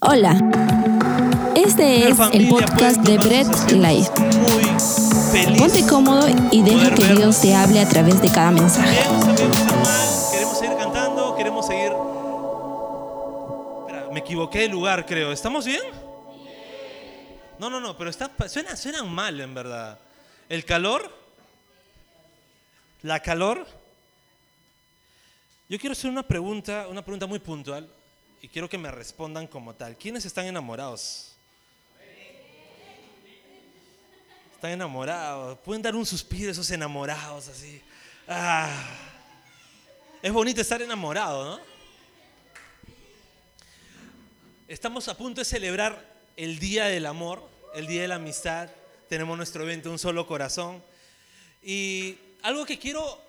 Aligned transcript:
Hola, 0.00 0.38
este 1.56 2.08
es 2.08 2.20
el 2.32 2.48
podcast 2.48 3.00
de 3.00 3.18
Bread 3.18 3.48
Life. 3.72 4.12
Muy 4.38 4.62
feliz. 5.32 5.60
Ponte 5.60 5.84
cómodo 5.88 6.28
y 6.52 6.62
deja 6.62 6.94
que 6.94 7.04
Dios 7.04 7.40
te 7.40 7.52
hable 7.52 7.80
a 7.80 7.88
través 7.88 8.22
de 8.22 8.30
cada 8.30 8.52
mensaje. 8.52 8.96
Queremos 10.30 10.56
seguir 10.56 10.76
cantando, 10.76 11.34
queremos 11.34 11.66
seguir. 11.66 11.90
Espera, 13.80 14.08
me 14.12 14.20
equivoqué 14.20 14.60
de 14.60 14.68
lugar, 14.68 15.04
creo. 15.04 15.32
¿Estamos 15.32 15.66
bien? 15.66 15.82
No, 17.58 17.68
no, 17.68 17.80
no, 17.80 17.98
pero 17.98 18.08
está, 18.08 18.30
suena, 18.48 18.76
suenan 18.76 19.12
mal 19.12 19.40
en 19.40 19.52
verdad. 19.52 19.98
¿El 20.48 20.64
calor? 20.64 21.12
¿La 23.02 23.18
calor? 23.18 23.66
Yo 25.68 25.76
quiero 25.76 25.92
hacer 25.92 26.08
una 26.08 26.22
pregunta, 26.22 26.86
una 26.88 27.02
pregunta 27.02 27.26
muy 27.26 27.40
puntual 27.40 27.97
y 28.40 28.48
quiero 28.48 28.68
que 28.68 28.78
me 28.78 28.90
respondan 28.90 29.46
como 29.46 29.74
tal. 29.74 29.96
¿Quiénes 29.96 30.24
están 30.24 30.46
enamorados? 30.46 31.34
Están 34.54 34.72
enamorados. 34.72 35.58
Pueden 35.60 35.82
dar 35.82 35.94
un 35.94 36.06
suspiro 36.06 36.50
esos 36.50 36.70
enamorados 36.70 37.48
así. 37.48 37.80
Ah. 38.26 38.70
Es 40.22 40.32
bonito 40.32 40.60
estar 40.60 40.82
enamorado, 40.82 41.44
¿no? 41.56 41.60
Estamos 44.66 45.08
a 45.08 45.16
punto 45.16 45.40
de 45.40 45.44
celebrar 45.44 46.04
el 46.36 46.58
Día 46.58 46.86
del 46.86 47.06
Amor, 47.06 47.48
el 47.74 47.86
Día 47.86 48.02
de 48.02 48.08
la 48.08 48.16
Amistad. 48.16 48.68
Tenemos 49.08 49.36
nuestro 49.36 49.62
evento 49.62 49.90
Un 49.90 49.98
Solo 49.98 50.26
Corazón. 50.26 50.82
Y 51.62 52.18
algo 52.42 52.66
que 52.66 52.78
quiero 52.78 53.20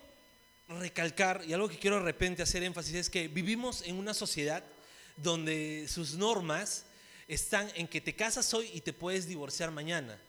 recalcar 0.68 1.44
y 1.48 1.54
algo 1.54 1.70
que 1.70 1.80
quiero 1.80 1.98
de 1.98 2.04
repente 2.04 2.44
hacer 2.44 2.64
énfasis 2.64 2.96
es 2.96 3.10
que 3.10 3.28
vivimos 3.28 3.82
en 3.84 3.98
una 3.98 4.14
sociedad 4.14 4.64
donde 5.22 5.88
sus 5.88 6.14
normas 6.14 6.86
están 7.28 7.70
en 7.76 7.88
que 7.88 8.02
te 8.02 8.16
casas 8.16 8.54
hoy 8.54 8.70
y 8.74 8.82
te 8.82 8.94
puedes 8.94 9.28
divorciar 9.28 9.72
mañana. 9.72 10.20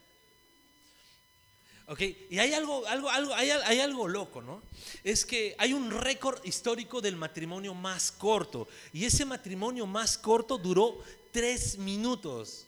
¿Ok? 1.87 2.01
Y 2.29 2.39
hay 2.39 2.53
algo, 2.53 2.85
algo, 2.87 3.09
algo, 3.09 3.33
hay, 3.33 3.49
hay 3.49 3.79
algo 3.79 4.07
loco, 4.07 4.41
¿no? 4.41 4.61
Es 5.03 5.25
que 5.25 5.55
hay 5.57 5.73
un 5.73 5.91
récord 5.91 6.39
histórico 6.45 7.01
del 7.01 7.15
matrimonio 7.15 7.73
más 7.73 8.11
corto. 8.11 8.67
Y 8.93 9.03
ese 9.03 9.25
matrimonio 9.25 9.85
más 9.85 10.17
corto 10.17 10.57
duró 10.57 11.03
tres 11.31 11.77
minutos. 11.77 12.65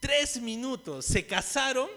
Tres 0.00 0.40
minutos. 0.40 1.04
Se 1.04 1.26
casaron 1.26 1.88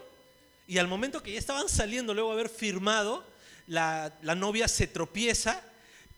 y 0.68 0.78
al 0.78 0.88
momento 0.88 1.22
que 1.22 1.32
ya 1.32 1.38
estaban 1.38 1.68
saliendo, 1.68 2.14
luego 2.14 2.30
de 2.30 2.40
haber 2.40 2.50
firmado, 2.50 3.24
la, 3.66 4.16
la 4.22 4.34
novia 4.34 4.68
se 4.68 4.86
tropieza 4.86 5.64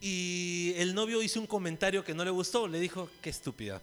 y 0.01 0.75
el 0.77 0.95
novio 0.95 1.23
hizo 1.23 1.41
un 1.41 1.47
comentario 1.47 2.05
que 2.05 2.15
no 2.15 2.25
le 2.25 2.31
gustó, 2.31 2.69
le 2.69 2.79
dijo, 2.79 3.11
qué 3.23 3.31
estúpida. 3.31 3.81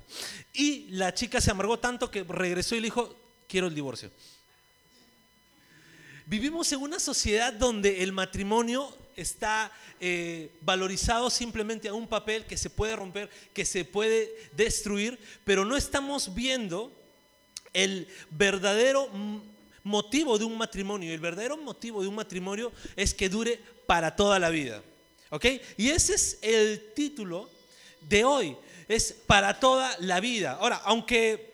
Y 0.53 0.87
la 0.91 1.13
chica 1.13 1.41
se 1.41 1.51
amargó 1.51 1.79
tanto 1.79 2.11
que 2.11 2.23
regresó 2.23 2.75
y 2.75 2.79
le 2.79 2.87
dijo, 2.87 3.15
quiero 3.47 3.67
el 3.67 3.75
divorcio. 3.75 4.11
Vivimos 6.25 6.71
en 6.71 6.81
una 6.81 6.99
sociedad 6.99 7.51
donde 7.51 8.03
el 8.03 8.11
matrimonio 8.11 8.95
está 9.15 9.71
eh, 9.99 10.51
valorizado 10.61 11.29
simplemente 11.29 11.87
a 11.87 11.93
un 11.93 12.07
papel 12.07 12.45
que 12.45 12.57
se 12.57 12.69
puede 12.69 12.95
romper, 12.95 13.29
que 13.53 13.65
se 13.65 13.83
puede 13.83 14.31
destruir, 14.55 15.19
pero 15.43 15.65
no 15.65 15.75
estamos 15.75 16.33
viendo 16.33 16.91
el 17.73 18.07
verdadero 18.29 19.09
motivo 19.83 20.37
de 20.37 20.45
un 20.45 20.57
matrimonio. 20.57 21.13
El 21.13 21.19
verdadero 21.19 21.57
motivo 21.57 22.01
de 22.01 22.07
un 22.07 22.15
matrimonio 22.15 22.71
es 22.95 23.13
que 23.13 23.29
dure 23.29 23.59
para 23.85 24.15
toda 24.15 24.39
la 24.39 24.49
vida. 24.49 24.81
¿Ok? 25.33 25.45
Y 25.77 25.89
ese 25.89 26.13
es 26.13 26.37
el 26.43 26.93
título 26.93 27.49
de 28.01 28.23
hoy. 28.23 28.55
Es 28.87 29.11
para 29.25 29.59
toda 29.59 29.97
la 30.01 30.19
vida. 30.19 30.59
Ahora, 30.61 30.75
aunque 30.85 31.53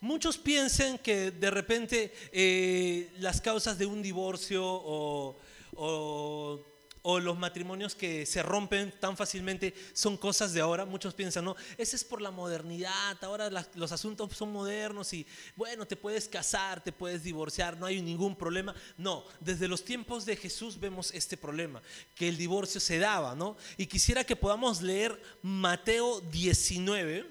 muchos 0.00 0.38
piensen 0.38 0.98
que 0.98 1.32
de 1.32 1.50
repente 1.50 2.12
eh, 2.30 3.10
las 3.18 3.40
causas 3.40 3.76
de 3.76 3.86
un 3.86 4.00
divorcio 4.02 4.64
o, 4.64 5.36
o 5.74 6.64
o 7.10 7.20
los 7.20 7.38
matrimonios 7.38 7.94
que 7.94 8.26
se 8.26 8.42
rompen 8.42 8.92
tan 9.00 9.16
fácilmente 9.16 9.72
son 9.94 10.18
cosas 10.18 10.52
de 10.52 10.60
ahora. 10.60 10.84
Muchos 10.84 11.14
piensan, 11.14 11.46
no, 11.46 11.56
ese 11.78 11.96
es 11.96 12.04
por 12.04 12.20
la 12.20 12.30
modernidad, 12.30 13.16
ahora 13.24 13.48
los 13.76 13.92
asuntos 13.92 14.36
son 14.36 14.52
modernos 14.52 15.14
y 15.14 15.26
bueno, 15.56 15.86
te 15.86 15.96
puedes 15.96 16.28
casar, 16.28 16.84
te 16.84 16.92
puedes 16.92 17.22
divorciar, 17.22 17.78
no 17.78 17.86
hay 17.86 18.02
ningún 18.02 18.36
problema. 18.36 18.74
No, 18.98 19.24
desde 19.40 19.68
los 19.68 19.86
tiempos 19.86 20.26
de 20.26 20.36
Jesús 20.36 20.78
vemos 20.78 21.10
este 21.14 21.38
problema, 21.38 21.80
que 22.14 22.28
el 22.28 22.36
divorcio 22.36 22.78
se 22.78 22.98
daba, 22.98 23.34
¿no? 23.34 23.56
Y 23.78 23.86
quisiera 23.86 24.22
que 24.22 24.36
podamos 24.36 24.82
leer 24.82 25.18
Mateo 25.40 26.20
19. 26.20 27.24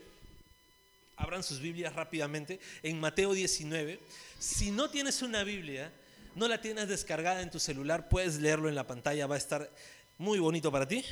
Abran 1.18 1.44
sus 1.44 1.60
Biblias 1.60 1.94
rápidamente 1.94 2.60
en 2.82 3.00
Mateo 3.00 3.32
19. 3.32 4.00
Si 4.40 4.72
no 4.72 4.90
tienes 4.90 5.22
una 5.22 5.44
Biblia, 5.44 5.94
no 6.38 6.48
la 6.48 6.62
tienes 6.62 6.88
descargada 6.88 7.42
en 7.42 7.50
tu 7.50 7.60
celular, 7.60 8.10
puedes 8.10 8.38
leerlo 8.40 8.70
en 8.70 8.76
la 8.76 8.86
pantalla, 8.86 9.26
va 9.26 9.36
a 9.36 9.40
estar 9.40 9.72
muy 10.20 10.38
bonito 10.38 10.72
para 10.72 10.88
ti. 10.88 11.04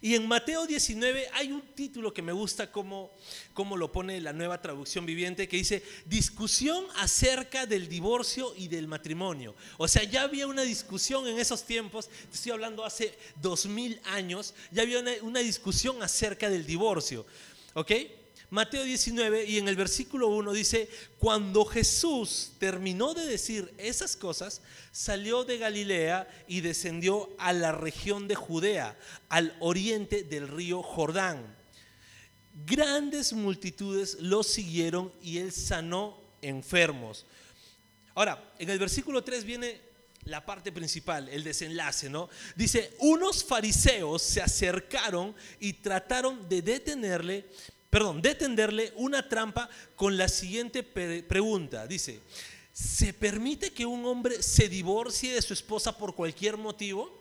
Y 0.00 0.14
en 0.14 0.26
Mateo 0.26 0.66
19 0.66 1.28
hay 1.34 1.52
un 1.52 1.60
título 1.74 2.14
que 2.14 2.22
me 2.22 2.32
gusta 2.32 2.72
como, 2.72 3.10
como 3.52 3.76
lo 3.76 3.92
pone 3.92 4.22
la 4.22 4.32
nueva 4.32 4.62
traducción 4.62 5.04
viviente, 5.04 5.48
que 5.48 5.58
dice, 5.58 5.82
discusión 6.06 6.86
acerca 6.96 7.66
del 7.66 7.90
divorcio 7.90 8.54
y 8.56 8.68
del 8.68 8.88
matrimonio. 8.88 9.54
O 9.76 9.86
sea, 9.86 10.02
ya 10.02 10.22
había 10.22 10.46
una 10.46 10.62
discusión 10.62 11.28
en 11.28 11.38
esos 11.38 11.64
tiempos, 11.64 12.08
estoy 12.32 12.52
hablando 12.52 12.86
hace 12.86 13.18
dos 13.42 13.66
mil 13.66 14.00
años, 14.04 14.54
ya 14.70 14.80
había 14.80 15.00
una, 15.00 15.12
una 15.20 15.40
discusión 15.40 16.02
acerca 16.02 16.48
del 16.48 16.64
divorcio. 16.64 17.26
¿Ok? 17.74 17.92
Mateo 18.50 18.82
19 18.82 19.44
y 19.44 19.58
en 19.58 19.68
el 19.68 19.76
versículo 19.76 20.28
1 20.28 20.52
dice, 20.52 20.88
cuando 21.18 21.66
Jesús 21.66 22.52
terminó 22.58 23.12
de 23.12 23.26
decir 23.26 23.74
esas 23.76 24.16
cosas, 24.16 24.62
salió 24.90 25.44
de 25.44 25.58
Galilea 25.58 26.26
y 26.48 26.62
descendió 26.62 27.28
a 27.38 27.52
la 27.52 27.72
región 27.72 28.26
de 28.26 28.36
Judea, 28.36 28.98
al 29.28 29.54
oriente 29.60 30.22
del 30.22 30.48
río 30.48 30.82
Jordán. 30.82 31.56
Grandes 32.64 33.34
multitudes 33.34 34.16
lo 34.20 34.42
siguieron 34.42 35.12
y 35.22 35.38
él 35.38 35.52
sanó 35.52 36.18
enfermos. 36.40 37.26
Ahora, 38.14 38.52
en 38.58 38.70
el 38.70 38.78
versículo 38.78 39.22
3 39.22 39.44
viene 39.44 39.80
la 40.24 40.44
parte 40.44 40.72
principal, 40.72 41.28
el 41.28 41.44
desenlace, 41.44 42.08
¿no? 42.08 42.28
Dice, 42.56 42.94
unos 43.00 43.44
fariseos 43.44 44.22
se 44.22 44.40
acercaron 44.40 45.34
y 45.60 45.74
trataron 45.74 46.48
de 46.48 46.62
detenerle 46.62 47.46
perdón, 47.90 48.20
de 48.20 48.34
tenderle 48.34 48.92
una 48.96 49.28
trampa 49.28 49.68
con 49.96 50.16
la 50.16 50.28
siguiente 50.28 50.82
pregunta. 50.82 51.86
Dice, 51.86 52.20
¿se 52.72 53.12
permite 53.12 53.72
que 53.72 53.86
un 53.86 54.04
hombre 54.06 54.42
se 54.42 54.68
divorcie 54.68 55.34
de 55.34 55.42
su 55.42 55.52
esposa 55.52 55.96
por 55.96 56.14
cualquier 56.14 56.56
motivo? 56.56 57.16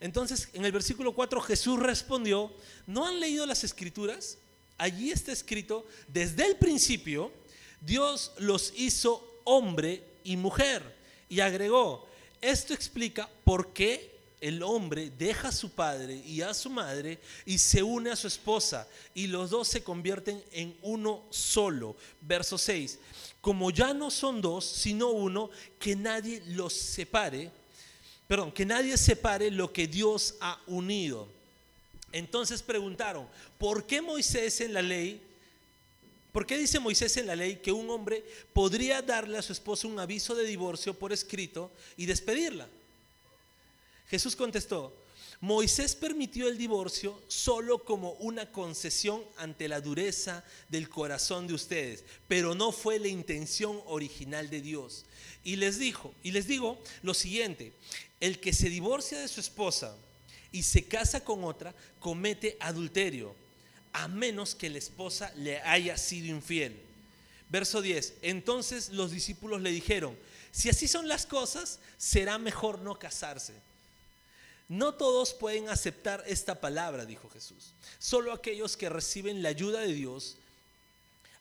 Entonces, 0.00 0.48
en 0.52 0.64
el 0.64 0.72
versículo 0.72 1.14
4 1.14 1.40
Jesús 1.40 1.78
respondió, 1.78 2.52
¿no 2.86 3.06
han 3.06 3.20
leído 3.20 3.46
las 3.46 3.64
escrituras? 3.64 4.36
Allí 4.76 5.10
está 5.10 5.32
escrito, 5.32 5.86
desde 6.08 6.44
el 6.46 6.56
principio, 6.56 7.32
Dios 7.80 8.32
los 8.38 8.72
hizo 8.76 9.40
hombre 9.44 10.02
y 10.24 10.36
mujer. 10.36 10.94
Y 11.28 11.40
agregó, 11.40 12.06
esto 12.40 12.74
explica 12.74 13.30
por 13.44 13.72
qué 13.72 14.13
el 14.44 14.62
hombre 14.62 15.10
deja 15.16 15.48
a 15.48 15.52
su 15.52 15.70
padre 15.70 16.16
y 16.26 16.42
a 16.42 16.52
su 16.52 16.68
madre 16.68 17.18
y 17.46 17.56
se 17.56 17.82
une 17.82 18.10
a 18.10 18.16
su 18.16 18.26
esposa 18.26 18.86
y 19.14 19.26
los 19.26 19.48
dos 19.48 19.68
se 19.68 19.82
convierten 19.82 20.44
en 20.52 20.76
uno 20.82 21.22
solo. 21.30 21.96
Verso 22.20 22.58
6. 22.58 22.98
Como 23.40 23.70
ya 23.70 23.94
no 23.94 24.10
son 24.10 24.42
dos, 24.42 24.66
sino 24.66 25.08
uno, 25.08 25.48
que 25.78 25.96
nadie 25.96 26.42
los 26.48 26.74
separe. 26.74 27.50
Perdón, 28.28 28.52
que 28.52 28.66
nadie 28.66 28.98
separe 28.98 29.50
lo 29.50 29.72
que 29.72 29.86
Dios 29.86 30.34
ha 30.42 30.60
unido. 30.66 31.26
Entonces 32.12 32.62
preguntaron, 32.62 33.26
¿por 33.56 33.86
qué 33.86 34.02
Moisés 34.02 34.60
en 34.60 34.74
la 34.74 34.82
ley 34.82 35.22
¿Por 36.32 36.46
qué 36.46 36.58
dice 36.58 36.80
Moisés 36.80 37.16
en 37.16 37.28
la 37.28 37.36
ley 37.36 37.60
que 37.62 37.70
un 37.70 37.88
hombre 37.88 38.24
podría 38.52 39.00
darle 39.00 39.38
a 39.38 39.42
su 39.42 39.52
esposa 39.52 39.86
un 39.86 40.00
aviso 40.00 40.34
de 40.34 40.44
divorcio 40.44 40.92
por 40.92 41.12
escrito 41.12 41.70
y 41.96 42.06
despedirla? 42.06 42.66
Jesús 44.14 44.36
contestó, 44.36 44.96
Moisés 45.40 45.96
permitió 45.96 46.46
el 46.46 46.56
divorcio 46.56 47.20
solo 47.26 47.84
como 47.84 48.12
una 48.12 48.52
concesión 48.52 49.20
ante 49.36 49.66
la 49.66 49.80
dureza 49.80 50.44
del 50.68 50.88
corazón 50.88 51.48
de 51.48 51.54
ustedes, 51.54 52.04
pero 52.28 52.54
no 52.54 52.70
fue 52.70 53.00
la 53.00 53.08
intención 53.08 53.82
original 53.86 54.48
de 54.50 54.60
Dios. 54.60 55.04
Y 55.42 55.56
les 55.56 55.80
dijo, 55.80 56.14
y 56.22 56.30
les 56.30 56.46
digo 56.46 56.80
lo 57.02 57.12
siguiente, 57.12 57.72
el 58.20 58.38
que 58.38 58.52
se 58.52 58.70
divorcia 58.70 59.18
de 59.18 59.26
su 59.26 59.40
esposa 59.40 59.96
y 60.52 60.62
se 60.62 60.84
casa 60.84 61.24
con 61.24 61.42
otra 61.42 61.74
comete 61.98 62.56
adulterio, 62.60 63.34
a 63.92 64.06
menos 64.06 64.54
que 64.54 64.70
la 64.70 64.78
esposa 64.78 65.32
le 65.38 65.60
haya 65.62 65.96
sido 65.96 66.28
infiel. 66.28 66.80
Verso 67.48 67.82
10. 67.82 68.14
Entonces 68.22 68.90
los 68.90 69.10
discípulos 69.10 69.60
le 69.60 69.72
dijeron, 69.72 70.16
si 70.52 70.68
así 70.68 70.86
son 70.86 71.08
las 71.08 71.26
cosas, 71.26 71.80
será 71.98 72.38
mejor 72.38 72.78
no 72.78 72.96
casarse. 72.96 73.54
No 74.74 74.94
todos 74.94 75.32
pueden 75.34 75.68
aceptar 75.68 76.24
esta 76.26 76.60
palabra, 76.60 77.06
dijo 77.06 77.30
Jesús. 77.30 77.74
Solo 78.00 78.32
aquellos 78.32 78.76
que 78.76 78.88
reciben 78.88 79.40
la 79.40 79.50
ayuda 79.50 79.78
de 79.78 79.92
Dios. 79.92 80.36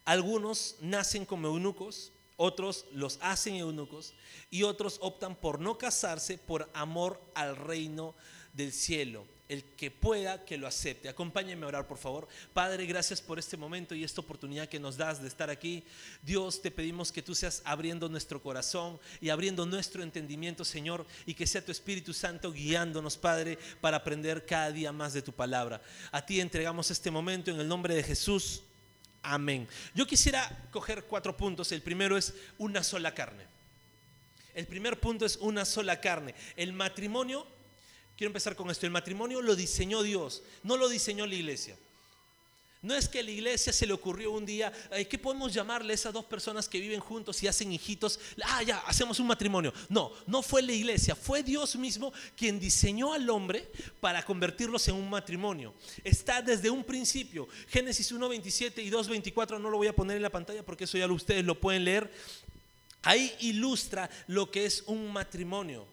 Algunos 0.06 0.76
nacen 0.82 1.26
como 1.26 1.48
eunucos, 1.48 2.12
otros 2.38 2.86
los 2.92 3.18
hacen 3.22 3.56
eunucos 3.56 4.14
y 4.52 4.62
otros 4.62 5.00
optan 5.02 5.36
por 5.36 5.60
no 5.60 5.80
casarse 5.80 6.38
por 6.38 6.70
amor 6.76 7.20
al 7.34 7.56
reino 7.56 8.14
del 8.54 8.72
cielo 8.72 9.26
el 9.50 9.63
que 9.63 9.92
pueda 9.92 10.45
que 10.45 10.57
lo 10.57 10.68
acepte. 10.68 11.10
Acompáñenme 11.10 11.66
a 11.66 11.68
orar, 11.68 11.88
por 11.88 11.98
favor. 11.98 12.28
Padre, 12.54 12.86
gracias 12.86 13.22
por 13.22 13.40
este 13.40 13.57
momento 13.57 13.94
y 13.94 14.04
esta 14.04 14.22
oportunidad 14.22 14.69
que 14.69 14.80
nos 14.80 14.98
das 14.98 15.22
de 15.22 15.28
estar 15.28 15.50
aquí. 15.50 15.84
Dios, 16.22 16.62
te 16.62 16.72
pedimos 16.72 17.12
que 17.12 17.22
tú 17.22 17.36
seas 17.36 17.62
abriendo 17.66 18.07
nuestro 18.10 18.42
corazón 18.42 19.00
y 19.19 19.30
abriendo 19.30 19.66
nuestro 19.66 20.01
entendimiento, 20.01 20.63
Señor, 20.63 21.06
y 21.25 21.34
que 21.34 21.48
sea 21.48 21.63
tu 21.63 21.72
Espíritu 21.72 22.13
Santo 22.13 22.51
guiándonos, 22.51 23.18
Padre, 23.18 23.57
para 23.81 23.98
aprender 23.98 24.45
cada 24.45 24.72
día 24.72 24.92
más 24.92 25.13
de 25.13 25.22
tu 25.22 25.34
palabra. 25.34 25.81
A 26.12 26.25
ti 26.25 26.39
entregamos 26.39 26.89
este 26.89 27.12
momento 27.12 27.51
en 27.51 27.60
el 27.60 27.68
nombre 27.68 27.96
de 27.96 28.04
Jesús. 28.04 28.63
Amén. 29.22 29.68
Yo 29.94 30.06
quisiera 30.06 30.68
coger 30.72 31.04
cuatro 31.06 31.36
puntos. 31.36 31.72
El 31.72 31.81
primero 31.81 32.18
es 32.18 32.34
una 32.57 32.84
sola 32.84 33.13
carne. 33.13 33.44
El 34.54 34.68
primer 34.68 35.00
punto 35.00 35.25
es 35.25 35.38
una 35.38 35.66
sola 35.66 36.00
carne. 36.00 36.36
El 36.56 36.74
matrimonio 36.74 37.48
Quiero 38.18 38.30
empezar 38.30 38.56
con 38.56 38.69
esto. 38.69 38.86
El 38.86 38.92
matrimonio 38.92 39.42
lo 39.42 39.56
diseñó 39.56 40.04
Dios, 40.04 40.44
no 40.63 40.77
lo 40.77 40.89
diseñó 40.89 41.25
la 41.25 41.36
iglesia. 41.36 41.77
No 42.83 42.94
es 42.94 43.07
que 43.07 43.19
a 43.19 43.24
la 43.24 43.31
iglesia 43.31 43.71
se 43.71 43.88
le 43.88 43.94
ocurrió 43.94 44.31
un 44.31 44.45
día, 44.45 44.69
¿qué 45.10 45.18
podemos 45.18 45.54
llamarle 45.54 45.94
a 45.94 45.95
esas 45.95 46.12
dos 46.12 46.25
personas 46.25 46.68
que 46.68 46.81
viven 46.81 47.00
juntos 47.00 47.42
y 47.42 47.48
hacen 47.48 47.71
hijitos? 47.71 48.19
Ah, 48.44 48.62
ya, 48.62 48.80
hacemos 48.80 49.21
un 49.21 49.27
matrimonio. 49.27 49.74
No, 49.88 50.12
no 50.27 50.44
fue 50.44 50.62
la 50.62 50.74
iglesia, 50.74 51.15
fue 51.15 51.44
Dios 51.44 51.77
mismo 51.77 52.12
quien 52.36 52.60
diseñó 52.60 53.13
al 53.13 53.30
hombre 53.30 53.71
para 54.01 54.25
convertirlos 54.25 54.86
en 54.89 54.95
un 54.95 55.10
matrimonio. 55.10 55.74
Está 56.04 56.42
desde 56.42 56.69
un 56.69 56.83
principio. 56.83 57.48
Génesis 57.69 58.12
1.27 58.12 58.83
y 58.83 58.92
2.24 58.92 59.62
no 59.62 59.69
lo 59.69 59.77
voy 59.77 59.88
a 59.88 59.95
poner 59.95 60.18
en 60.18 60.24
la 60.24 60.30
pantalla 60.30 60.62
porque 60.62 60.83
eso 60.83 60.98
ya 60.98 61.07
ustedes 61.07 61.45
lo 61.45 61.57
pueden 61.57 61.86
leer. 61.86 62.12
Ahí 63.01 63.33
ilustra 63.39 64.10
lo 64.27 64.51
que 64.51 64.65
es 64.65 64.83
un 64.88 65.10
matrimonio. 65.13 65.93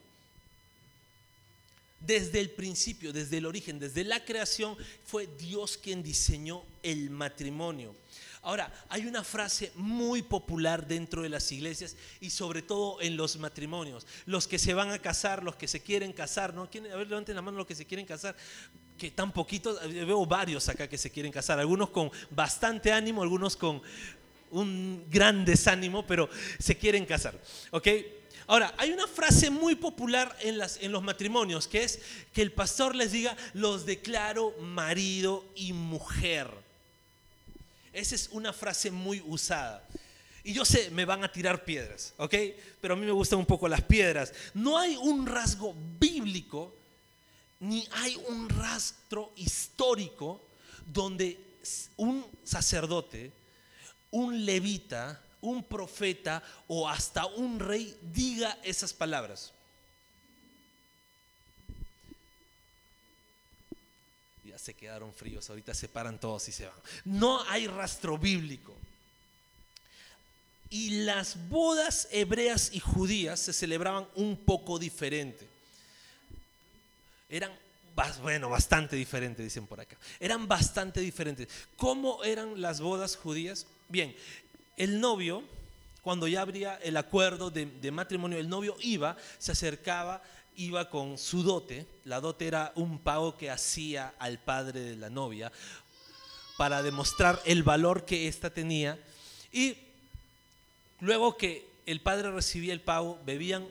Desde 2.01 2.41
el 2.41 2.51
principio, 2.51 3.13
desde 3.13 3.39
el 3.39 3.47
origen, 3.47 3.79
desde 3.79 4.05
la 4.05 4.25
creación, 4.25 4.77
fue 5.05 5.29
Dios 5.39 5.77
quien 5.77 6.03
diseñó 6.03 6.65
el 6.83 7.11
matrimonio. 7.11 7.95
Ahora, 8.43 8.73
hay 8.89 9.07
una 9.07 9.23
frase 9.23 9.71
muy 9.75 10.23
popular 10.23 10.87
dentro 10.87 11.23
de 11.23 11.29
las 11.29 11.53
iglesias 11.53 11.95
y 12.21 12.31
sobre 12.31 12.63
todo 12.63 13.01
en 13.03 13.17
los 13.17 13.37
matrimonios. 13.37 14.07
Los 14.25 14.49
que 14.49 14.59
se 14.59 14.73
van 14.73 14.91
a 14.93 14.99
casar, 14.99 15.43
los 15.43 15.57
que 15.57 15.69
se 15.69 15.81
quieren 15.81 16.15
casar, 16.15 16.55
¿no? 16.55 16.63
A 16.63 16.97
ver, 16.97 17.07
levanten 17.07 17.37
la 17.37 17.43
mano 17.43 17.59
los 17.59 17.67
que 17.67 17.75
se 17.75 17.85
quieren 17.85 18.07
casar. 18.07 18.35
Que 18.97 19.11
tan 19.11 19.33
poquitos, 19.33 19.79
eh, 19.83 20.05
veo 20.07 20.25
varios 20.25 20.71
acá 20.71 20.89
que 20.89 20.97
se 20.97 21.11
quieren 21.11 21.31
casar. 21.31 21.59
Algunos 21.59 21.91
con 21.91 22.11
bastante 22.31 22.91
ánimo, 22.91 23.23
algunos 23.23 23.57
con 23.57 23.83
un 24.51 25.05
gran 25.11 25.45
desánimo, 25.45 26.07
pero 26.07 26.31
se 26.59 26.79
quieren 26.79 27.05
casar. 27.05 27.39
¿Ok? 27.73 27.89
Ahora, 28.51 28.75
hay 28.79 28.91
una 28.91 29.07
frase 29.07 29.49
muy 29.49 29.77
popular 29.77 30.37
en, 30.41 30.59
los 30.91 31.03
matrimonios 31.05 31.69
que 31.69 31.85
es 31.85 32.01
que 32.33 32.43
el 32.43 32.51
pastor 32.51 32.97
les 32.97 33.13
diga, 33.13 33.37
los 33.55 33.87
declaro 33.87 34.51
marido 34.59 35.45
y 35.55 35.73
mujer. 35.73 36.51
Esa 37.93 38.17
es 38.17 38.29
una 38.33 38.53
frase 38.53 38.91
muy 38.91 39.23
usada. 39.25 39.87
Y 40.43 40.53
yo 40.53 40.65
sé, 40.65 40.91
me 40.91 41.05
van 41.05 41.23
a 41.23 41.31
tirar 41.31 41.65
piedras, 41.65 42.13
¿ok? 42.17 42.35
Pero 42.81 42.95
a 42.95 42.97
mí 42.97 43.07
me 43.07 43.13
gustan 43.13 43.39
un 43.39 43.47
poco 43.47 43.69
las 43.69 43.83
piedras. 43.83 44.35
No 44.53 44.77
hay 44.77 44.97
un 44.97 45.29
rasgo 45.29 45.73
bíblico, 46.01 46.75
ni 47.61 47.87
hay 47.93 48.21
un 48.27 48.49
rastro 48.49 49.33
histórico 49.37 50.43
donde 50.93 51.39
un 51.99 52.27
sacerdote, 52.43 53.31
un 54.11 54.45
levita, 54.45 55.23
un 55.41 55.63
profeta 55.65 56.43
o 56.69 56.89
hasta 56.89 57.27
un 57.27 57.59
rey 57.59 57.97
diga 58.03 58.59
esas 58.63 58.93
palabras. 58.93 59.53
Ya 64.45 64.59
se 64.59 64.75
quedaron 64.75 65.13
fríos, 65.15 65.49
ahorita 65.49 65.75
se 65.75 65.89
paran 65.89 66.19
todos 66.19 66.49
y 66.49 66.53
se 66.53 66.67
van. 66.67 66.75
No 67.05 67.43
hay 67.49 67.67
rastro 67.67 68.19
bíblico. 68.19 68.75
Y 70.69 71.03
las 71.05 71.49
bodas 71.49 72.09
hebreas 72.13 72.71
y 72.73 72.81
judías 72.81 73.41
se 73.41 73.53
celebraban 73.53 74.07
un 74.15 74.37
poco 74.37 74.79
diferente. 74.79 75.47
Eran 77.29 77.53
bueno, 78.23 78.49
bastante 78.49 78.97
diferentes, 78.97 79.45
dicen 79.45 79.67
por 79.67 79.81
acá. 79.81 79.97
Eran 80.19 80.49
bastante 80.49 81.01
diferentes. 81.01 81.49
¿Cómo 81.77 82.23
eran 82.25 82.61
las 82.61 82.81
bodas 82.81 83.17
judías? 83.17 83.67
Bien, 83.89 84.15
el 84.81 84.99
novio, 84.99 85.45
cuando 86.01 86.27
ya 86.27 86.41
habría 86.41 86.77
el 86.77 86.97
acuerdo 86.97 87.51
de, 87.51 87.91
matrimonio, 87.91 88.39
el 88.39 88.49
novio 88.49 88.77
iba, 88.81 89.15
se 89.39 89.53
acercaba, 89.53 90.23
iba 90.57 90.89
con 90.89 91.19
su 91.19 91.43
dote. 91.43 91.87
La 92.05 92.19
dote 92.19 92.47
era 92.47 92.73
un 92.77 92.99
pago 92.99 93.37
que 93.37 93.51
hacía 93.51 94.15
al 94.19 94.39
padre 94.39 94.81
de 94.81 94.97
la 94.97 95.11
novia 95.11 95.53
para 96.57 96.83
demostrar 96.83 97.43
el 97.45 97.63
valor 97.63 98.07
que 98.07 98.27
ésta 98.27 98.49
tenía. 98.49 98.99
Y 99.53 99.77
luego 101.01 101.37
que 101.37 101.69
el 101.85 102.01
padre 102.01 102.31
recibía 102.31 102.73
el 102.73 102.81
pago, 102.81 103.19
bebían 103.27 103.69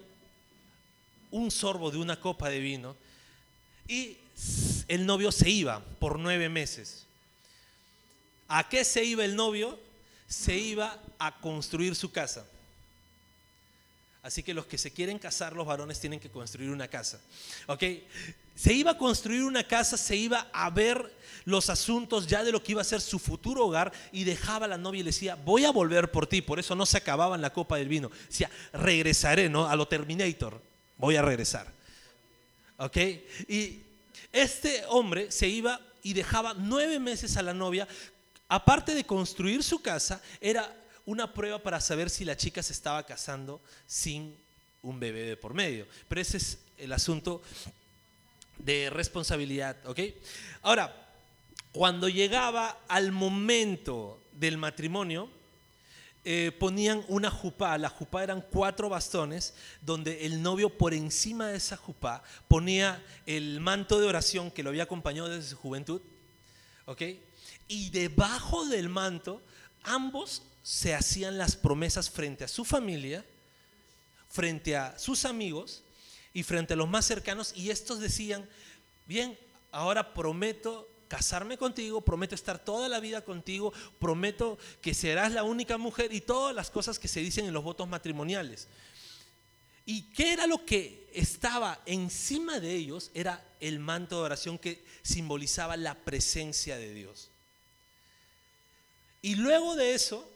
un 1.31 1.49
sorbo 1.49 1.89
de 1.89 1.97
una 1.97 2.19
copa 2.19 2.49
de 2.49 2.59
vino 2.59 2.95
y 3.87 4.17
el 4.87 5.07
novio 5.07 5.31
se 5.31 5.49
iba 5.49 5.83
por 5.97 6.19
nueve 6.19 6.49
meses. 6.49 7.07
¿A 8.47 8.69
qué 8.69 8.83
se 8.83 9.03
iba 9.03 9.25
el 9.25 9.35
novio? 9.35 9.88
Se 10.29 10.55
iba 10.55 10.97
a 11.17 11.35
construir 11.41 11.95
su 11.95 12.11
casa. 12.11 12.45
Así 14.21 14.43
que 14.43 14.53
los 14.53 14.65
que 14.65 14.77
se 14.77 14.91
quieren 14.91 15.17
casar, 15.17 15.53
los 15.53 15.65
varones 15.65 15.99
tienen 15.99 16.19
que 16.19 16.29
construir 16.29 16.69
una 16.69 16.87
casa. 16.87 17.19
¿Ok? 17.67 17.83
Se 18.55 18.73
iba 18.73 18.91
a 18.91 18.97
construir 18.97 19.43
una 19.43 19.63
casa, 19.63 19.97
se 19.97 20.15
iba 20.15 20.47
a 20.53 20.69
ver 20.69 21.11
los 21.45 21.69
asuntos 21.69 22.27
ya 22.27 22.43
de 22.43 22.51
lo 22.51 22.61
que 22.61 22.73
iba 22.73 22.81
a 22.81 22.85
ser 22.85 23.01
su 23.01 23.17
futuro 23.17 23.65
hogar 23.65 23.91
y 24.11 24.25
dejaba 24.25 24.65
a 24.65 24.69
la 24.69 24.77
novia 24.77 24.99
y 24.99 25.03
le 25.03 25.09
decía, 25.09 25.35
voy 25.35 25.65
a 25.65 25.71
volver 25.71 26.11
por 26.11 26.27
ti. 26.27 26.41
Por 26.41 26.59
eso 26.59 26.75
no 26.75 26.85
se 26.85 26.97
acababa 26.97 27.35
en 27.35 27.41
la 27.41 27.53
copa 27.53 27.77
del 27.77 27.87
vino. 27.87 28.11
Decía, 28.27 28.51
regresaré, 28.73 29.49
¿no? 29.49 29.67
A 29.67 29.75
lo 29.75 29.87
Terminator. 29.87 30.61
Voy 30.97 31.15
a 31.15 31.21
regresar. 31.21 31.71
¿Ok? 32.77 32.97
Y 33.47 33.79
este 34.31 34.83
hombre 34.89 35.31
se 35.31 35.47
iba 35.47 35.79
y 36.03 36.13
dejaba 36.13 36.53
nueve 36.53 36.99
meses 36.99 37.35
a 37.37 37.41
la 37.41 37.53
novia 37.53 37.87
aparte 38.49 38.93
de 38.93 39.05
construir 39.05 39.63
su 39.63 39.81
casa, 39.81 40.21
era 40.41 40.75
una 41.05 41.33
prueba 41.33 41.59
para 41.59 41.79
saber 41.79 42.09
si 42.09 42.25
la 42.25 42.35
chica 42.35 42.61
se 42.61 42.73
estaba 42.73 43.05
casando 43.05 43.61
sin 43.87 44.35
un 44.81 44.99
bebé 44.99 45.23
de 45.23 45.37
por 45.37 45.53
medio. 45.53 45.87
Pero 46.07 46.21
ese 46.21 46.37
es 46.37 46.59
el 46.77 46.91
asunto 46.91 47.41
de 48.57 48.89
responsabilidad, 48.89 49.77
¿ok? 49.85 49.99
Ahora, 50.61 50.93
cuando 51.71 52.09
llegaba 52.09 52.79
al 52.87 53.11
momento 53.11 54.21
del 54.33 54.57
matrimonio, 54.57 55.29
eh, 56.25 56.51
ponían 56.59 57.03
una 57.07 57.31
jupá. 57.31 57.77
La 57.77 57.89
jupá 57.89 58.23
eran 58.23 58.41
cuatro 58.41 58.89
bastones 58.89 59.53
donde 59.81 60.25
el 60.25 60.41
novio 60.41 60.69
por 60.69 60.93
encima 60.93 61.47
de 61.47 61.57
esa 61.57 61.77
jupá 61.77 62.23
ponía 62.47 63.01
el 63.25 63.59
manto 63.61 63.99
de 63.99 64.07
oración 64.07 64.51
que 64.51 64.63
lo 64.63 64.69
había 64.69 64.83
acompañado 64.83 65.29
desde 65.29 65.49
su 65.49 65.57
juventud. 65.57 66.01
¿Ok? 66.85 67.01
Y 67.69 67.91
debajo 67.91 68.65
del 68.65 68.89
manto 68.89 69.41
ambos 69.83 70.41
se 70.63 70.93
hacían 70.93 71.37
las 71.37 71.55
promesas 71.55 72.09
frente 72.09 72.43
a 72.43 72.49
su 72.49 72.65
familia, 72.65 73.25
frente 74.27 74.75
a 74.75 74.99
sus 74.99 75.23
amigos 75.23 75.83
y 76.33 76.43
frente 76.43 76.73
a 76.73 76.77
los 76.77 76.89
más 76.89 77.05
cercanos 77.05 77.53
y 77.55 77.69
estos 77.69 77.99
decían, 77.99 78.47
bien, 79.05 79.39
ahora 79.71 80.13
prometo 80.13 80.89
casarme 81.07 81.57
contigo, 81.57 82.01
prometo 82.01 82.35
estar 82.35 82.59
toda 82.59 82.89
la 82.89 82.99
vida 82.99 83.23
contigo, 83.23 83.71
prometo 83.99 84.57
que 84.81 84.93
serás 84.93 85.31
la 85.31 85.43
única 85.43 85.77
mujer 85.77 86.13
y 86.13 86.21
todas 86.21 86.55
las 86.55 86.69
cosas 86.69 86.99
que 86.99 87.07
se 87.07 87.19
dicen 87.21 87.45
en 87.45 87.53
los 87.53 87.63
votos 87.63 87.87
matrimoniales. 87.87 88.67
¿Y 89.85 90.03
qué 90.13 90.33
era 90.33 90.45
lo 90.45 90.65
que 90.65 91.09
estaba 91.13 91.81
encima 91.87 92.59
de 92.59 92.75
ellos? 92.75 93.09
Era 93.15 93.43
el 93.59 93.79
manto 93.79 94.17
de 94.17 94.25
oración 94.25 94.59
que 94.59 94.83
simbolizaba 95.01 95.77
la 95.77 95.95
presencia 95.95 96.77
de 96.77 96.93
Dios. 96.93 97.28
Y 99.21 99.35
luego 99.35 99.75
de 99.75 99.93
eso, 99.93 100.29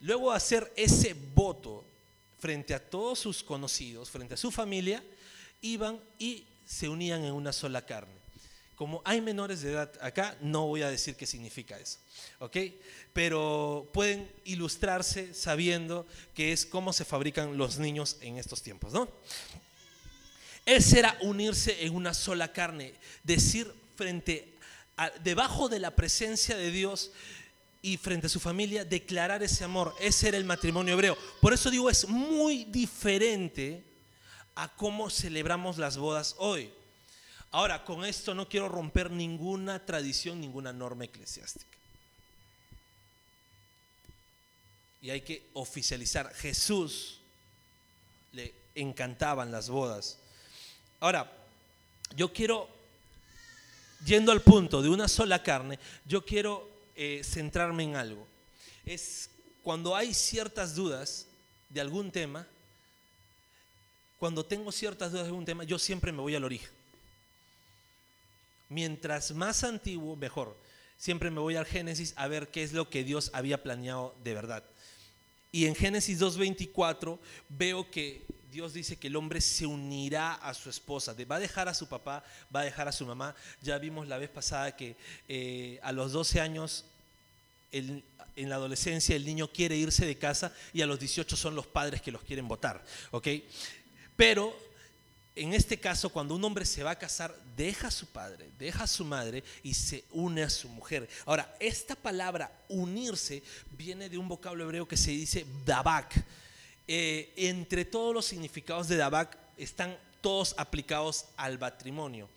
luego 0.00 0.30
de 0.30 0.36
hacer 0.36 0.72
ese 0.76 1.14
voto 1.34 1.84
frente 2.38 2.74
a 2.74 2.90
todos 2.90 3.18
sus 3.18 3.42
conocidos, 3.42 4.10
frente 4.10 4.34
a 4.34 4.36
su 4.38 4.50
familia, 4.50 5.02
iban 5.60 6.00
y 6.18 6.46
se 6.66 6.88
unían 6.88 7.24
en 7.24 7.32
una 7.32 7.52
sola 7.52 7.84
carne. 7.84 8.18
Como 8.76 9.02
hay 9.04 9.20
menores 9.20 9.60
de 9.60 9.72
edad 9.72 9.92
acá, 10.00 10.36
no 10.40 10.68
voy 10.68 10.82
a 10.82 10.90
decir 10.90 11.16
qué 11.16 11.26
significa 11.26 11.76
eso, 11.80 11.98
¿ok? 12.38 12.56
Pero 13.12 13.90
pueden 13.92 14.30
ilustrarse 14.44 15.34
sabiendo 15.34 16.06
que 16.32 16.52
es 16.52 16.64
cómo 16.64 16.92
se 16.92 17.04
fabrican 17.04 17.58
los 17.58 17.78
niños 17.78 18.18
en 18.20 18.38
estos 18.38 18.62
tiempos, 18.62 18.92
¿no? 18.92 19.08
Ese 20.64 21.00
era 21.00 21.18
unirse 21.22 21.84
en 21.84 21.96
una 21.96 22.14
sola 22.14 22.52
carne, 22.52 22.94
decir 23.24 23.72
frente 23.96 24.54
debajo 25.22 25.68
de 25.68 25.78
la 25.78 25.94
presencia 25.94 26.56
de 26.56 26.70
Dios 26.70 27.12
y 27.82 27.96
frente 27.96 28.26
a 28.26 28.30
su 28.30 28.40
familia 28.40 28.84
declarar 28.84 29.42
ese 29.42 29.64
amor. 29.64 29.94
Ese 30.00 30.28
era 30.28 30.36
el 30.36 30.44
matrimonio 30.44 30.94
hebreo. 30.94 31.16
Por 31.40 31.52
eso 31.52 31.70
digo, 31.70 31.88
es 31.88 32.08
muy 32.08 32.64
diferente 32.64 33.84
a 34.54 34.68
cómo 34.68 35.08
celebramos 35.08 35.78
las 35.78 35.96
bodas 35.96 36.34
hoy. 36.38 36.72
Ahora, 37.50 37.84
con 37.84 38.04
esto 38.04 38.34
no 38.34 38.48
quiero 38.48 38.68
romper 38.68 39.10
ninguna 39.10 39.84
tradición, 39.86 40.40
ninguna 40.40 40.72
norma 40.72 41.04
eclesiástica. 41.04 41.66
Y 45.00 45.10
hay 45.10 45.20
que 45.20 45.46
oficializar. 45.54 46.34
Jesús 46.34 47.20
le 48.32 48.52
encantaban 48.74 49.52
las 49.52 49.68
bodas. 49.68 50.18
Ahora, 51.00 51.32
yo 52.16 52.32
quiero, 52.32 52.68
yendo 54.04 54.32
al 54.32 54.42
punto 54.42 54.82
de 54.82 54.88
una 54.88 55.08
sola 55.08 55.42
carne, 55.42 55.78
yo 56.04 56.24
quiero 56.24 56.68
eh, 56.94 57.22
centrarme 57.24 57.84
en 57.84 57.96
algo. 57.96 58.26
Es 58.84 59.30
cuando 59.62 59.94
hay 59.94 60.14
ciertas 60.14 60.74
dudas 60.74 61.26
de 61.68 61.80
algún 61.80 62.10
tema, 62.10 62.46
cuando 64.18 64.44
tengo 64.44 64.72
ciertas 64.72 65.12
dudas 65.12 65.26
de 65.26 65.30
algún 65.30 65.44
tema, 65.44 65.64
yo 65.64 65.78
siempre 65.78 66.12
me 66.12 66.20
voy 66.20 66.34
al 66.34 66.44
origen. 66.44 66.70
Mientras 68.68 69.32
más 69.32 69.64
antiguo, 69.64 70.16
mejor. 70.16 70.56
Siempre 70.96 71.30
me 71.30 71.40
voy 71.40 71.54
al 71.54 71.64
Génesis 71.64 72.12
a 72.16 72.26
ver 72.26 72.48
qué 72.48 72.64
es 72.64 72.72
lo 72.72 72.90
que 72.90 73.04
Dios 73.04 73.30
había 73.32 73.62
planeado 73.62 74.14
de 74.24 74.34
verdad. 74.34 74.64
Y 75.52 75.66
en 75.66 75.74
Génesis 75.74 76.20
2.24 76.20 77.18
veo 77.48 77.90
que 77.90 78.26
Dios 78.50 78.72
dice 78.72 78.96
que 78.96 79.08
el 79.08 79.16
hombre 79.16 79.40
se 79.40 79.66
unirá 79.66 80.34
a 80.34 80.54
su 80.54 80.70
esposa, 80.70 81.14
va 81.30 81.36
a 81.36 81.40
dejar 81.40 81.68
a 81.68 81.74
su 81.74 81.86
papá, 81.86 82.24
va 82.54 82.60
a 82.60 82.64
dejar 82.64 82.88
a 82.88 82.92
su 82.92 83.04
mamá. 83.04 83.34
Ya 83.62 83.78
vimos 83.78 84.08
la 84.08 84.18
vez 84.18 84.30
pasada 84.30 84.74
que 84.74 84.96
eh, 85.28 85.78
a 85.82 85.92
los 85.92 86.12
12 86.12 86.40
años, 86.40 86.84
en 87.70 88.02
la 88.36 88.54
adolescencia, 88.54 89.14
el 89.14 89.26
niño 89.26 89.52
quiere 89.52 89.76
irse 89.76 90.06
de 90.06 90.16
casa 90.16 90.52
y 90.72 90.80
a 90.80 90.86
los 90.86 90.98
18 90.98 91.36
son 91.36 91.54
los 91.54 91.66
padres 91.66 92.00
que 92.00 92.10
los 92.10 92.22
quieren 92.22 92.48
votar. 92.48 92.82
Pero 94.16 94.56
en 95.38 95.54
este 95.54 95.78
caso, 95.78 96.08
cuando 96.08 96.34
un 96.34 96.44
hombre 96.44 96.64
se 96.64 96.82
va 96.82 96.92
a 96.92 96.98
casar, 96.98 97.36
deja 97.56 97.88
a 97.88 97.92
su 97.92 98.06
padre, 98.06 98.50
deja 98.58 98.84
a 98.84 98.88
su 98.88 99.04
madre 99.04 99.44
y 99.62 99.74
se 99.74 100.04
une 100.10 100.42
a 100.42 100.50
su 100.50 100.68
mujer. 100.68 101.08
Ahora, 101.26 101.54
esta 101.60 101.94
palabra 101.94 102.50
unirse 102.68 103.42
viene 103.70 104.08
de 104.08 104.18
un 104.18 104.28
vocablo 104.28 104.64
hebreo 104.64 104.88
que 104.88 104.96
se 104.96 105.12
dice 105.12 105.46
dabak. 105.64 106.24
Eh, 106.90 107.34
entre 107.36 107.84
todos 107.84 108.14
los 108.14 108.24
significados 108.24 108.88
de 108.88 108.96
dabak 108.96 109.36
están 109.58 109.96
todos 110.22 110.54
aplicados 110.56 111.26
al 111.36 111.58
matrimonio. 111.58 112.28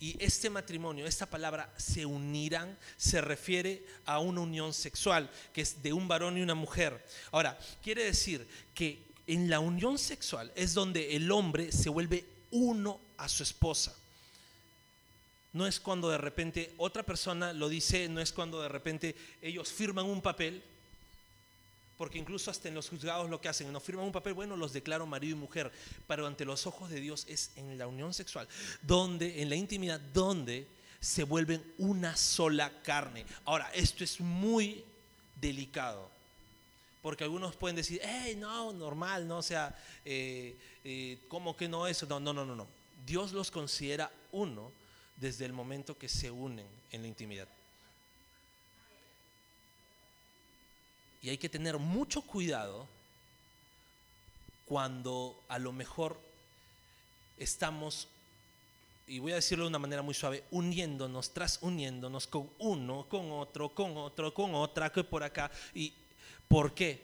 Y 0.00 0.16
este 0.18 0.50
matrimonio, 0.50 1.06
esta 1.06 1.26
palabra 1.26 1.72
se 1.76 2.04
unirán, 2.06 2.76
se 2.96 3.20
refiere 3.20 3.84
a 4.06 4.18
una 4.18 4.40
unión 4.40 4.72
sexual, 4.72 5.30
que 5.52 5.60
es 5.60 5.82
de 5.82 5.92
un 5.92 6.08
varón 6.08 6.38
y 6.38 6.42
una 6.42 6.54
mujer. 6.54 7.06
Ahora, 7.30 7.58
quiere 7.82 8.04
decir 8.04 8.48
que 8.74 8.98
en 9.26 9.48
la 9.48 9.60
unión 9.60 9.98
sexual 9.98 10.50
es 10.56 10.74
donde 10.74 11.14
el 11.14 11.30
hombre 11.30 11.70
se 11.70 11.90
vuelve 11.90 12.24
uno 12.50 12.98
a 13.18 13.28
su 13.28 13.42
esposa. 13.42 13.94
No 15.52 15.66
es 15.66 15.78
cuando 15.78 16.08
de 16.08 16.18
repente 16.18 16.72
otra 16.78 17.02
persona 17.02 17.52
lo 17.52 17.68
dice, 17.68 18.08
no 18.08 18.20
es 18.20 18.32
cuando 18.32 18.62
de 18.62 18.68
repente 18.68 19.14
ellos 19.42 19.68
firman 19.68 20.06
un 20.06 20.22
papel, 20.22 20.62
porque 22.00 22.18
incluso 22.18 22.50
hasta 22.50 22.66
en 22.66 22.74
los 22.74 22.88
juzgados 22.88 23.28
lo 23.28 23.42
que 23.42 23.50
hacen, 23.50 23.70
no 23.70 23.78
firman 23.78 24.06
un 24.06 24.12
papel, 24.12 24.32
bueno, 24.32 24.56
los 24.56 24.72
declaro 24.72 25.04
marido 25.04 25.36
y 25.36 25.38
mujer, 25.38 25.70
pero 26.06 26.26
ante 26.26 26.46
los 26.46 26.66
ojos 26.66 26.88
de 26.88 26.98
Dios 26.98 27.26
es 27.28 27.50
en 27.56 27.76
la 27.76 27.86
unión 27.86 28.14
sexual, 28.14 28.48
donde, 28.80 29.42
en 29.42 29.50
la 29.50 29.56
intimidad, 29.56 30.00
donde 30.00 30.66
se 30.98 31.24
vuelven 31.24 31.62
una 31.76 32.16
sola 32.16 32.72
carne. 32.82 33.26
Ahora, 33.44 33.70
esto 33.74 34.02
es 34.02 34.18
muy 34.18 34.82
delicado 35.42 36.08
porque 37.02 37.24
algunos 37.24 37.54
pueden 37.54 37.76
decir, 37.76 38.00
hey, 38.02 38.34
no, 38.34 38.72
normal, 38.72 39.28
no, 39.28 39.36
o 39.36 39.42
sea, 39.42 39.78
eh, 40.02 40.56
eh, 40.82 41.18
¿cómo 41.28 41.54
que 41.54 41.68
no 41.68 41.86
eso? 41.86 42.06
No, 42.06 42.18
no, 42.18 42.32
no, 42.32 42.46
no, 42.46 42.56
no. 42.56 42.66
Dios 43.04 43.32
los 43.32 43.50
considera 43.50 44.10
uno 44.32 44.72
desde 45.16 45.44
el 45.44 45.52
momento 45.52 45.98
que 45.98 46.08
se 46.08 46.30
unen 46.30 46.66
en 46.92 47.02
la 47.02 47.08
intimidad. 47.08 47.48
Y 51.22 51.28
hay 51.28 51.38
que 51.38 51.48
tener 51.48 51.78
mucho 51.78 52.22
cuidado 52.22 52.86
cuando 54.66 55.42
a 55.48 55.58
lo 55.58 55.72
mejor 55.72 56.18
estamos, 57.38 58.08
y 59.06 59.18
voy 59.18 59.32
a 59.32 59.36
decirlo 59.36 59.64
de 59.64 59.70
una 59.70 59.78
manera 59.78 60.02
muy 60.02 60.14
suave, 60.14 60.44
uniéndonos, 60.50 61.32
tras 61.32 61.58
uniéndonos 61.62 62.26
con 62.26 62.48
uno, 62.58 63.06
con 63.08 63.32
otro, 63.32 63.70
con 63.74 63.96
otro, 63.96 64.32
con 64.32 64.54
otra, 64.54 64.90
que 64.90 65.04
por 65.04 65.22
acá, 65.22 65.50
y 65.74 65.92
¿Por 66.50 66.74
qué? 66.74 67.00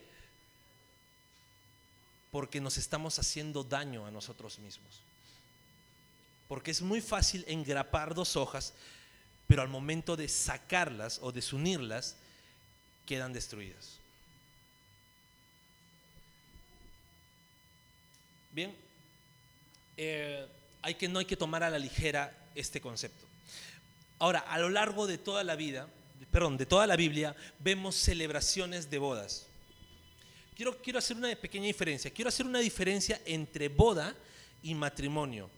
Porque 2.33 2.61
nos 2.61 2.79
estamos 2.79 3.17
haciendo 3.21 3.63
daño 3.63 4.05
a 4.05 4.11
nosotros 4.11 4.59
mismos. 4.59 5.03
Porque 6.49 6.73
es 6.73 6.83
muy 6.83 7.01
fácil 7.01 7.45
engrapar 7.47 8.13
dos 8.13 8.35
hojas, 8.35 8.75
pero 9.47 9.63
al 9.63 9.69
momento 9.69 10.17
de 10.17 10.29
sacarlas 10.29 11.21
o 11.23 11.31
desunirlas, 11.31 12.17
quedan 13.07 13.33
destruidas. 13.33 14.01
Bien, 18.57 18.75
eh, 19.99 20.47
hay 20.81 20.95
que, 20.95 21.09
no 21.09 21.19
hay 21.19 21.27
que 21.27 21.37
tomar 21.37 21.63
a 21.63 21.69
la 21.69 21.79
ligera 21.79 22.33
este 22.55 22.81
concepto. 22.81 23.27
Ahora, 24.19 24.39
a 24.39 24.59
lo 24.59 24.71
largo 24.71 25.07
de 25.07 25.19
toda 25.19 25.45
la 25.45 25.57
vida, 25.57 25.87
perdón, 26.31 26.57
de 26.57 26.65
toda 26.65 26.87
la 26.87 26.97
Biblia, 26.97 27.37
vemos 27.59 27.97
celebraciones 27.97 28.89
de 28.89 28.97
bodas. 28.97 29.45
Quiero, 30.55 30.79
quiero 30.79 31.01
hacer 31.01 31.19
una 31.19 31.37
pequeña 31.37 31.67
diferencia. 31.67 32.11
Quiero 32.11 32.31
hacer 32.31 32.47
una 32.47 32.61
diferencia 32.61 33.21
entre 33.27 33.69
boda 33.69 34.17
y 34.63 34.75
matrimonio. 34.75 35.51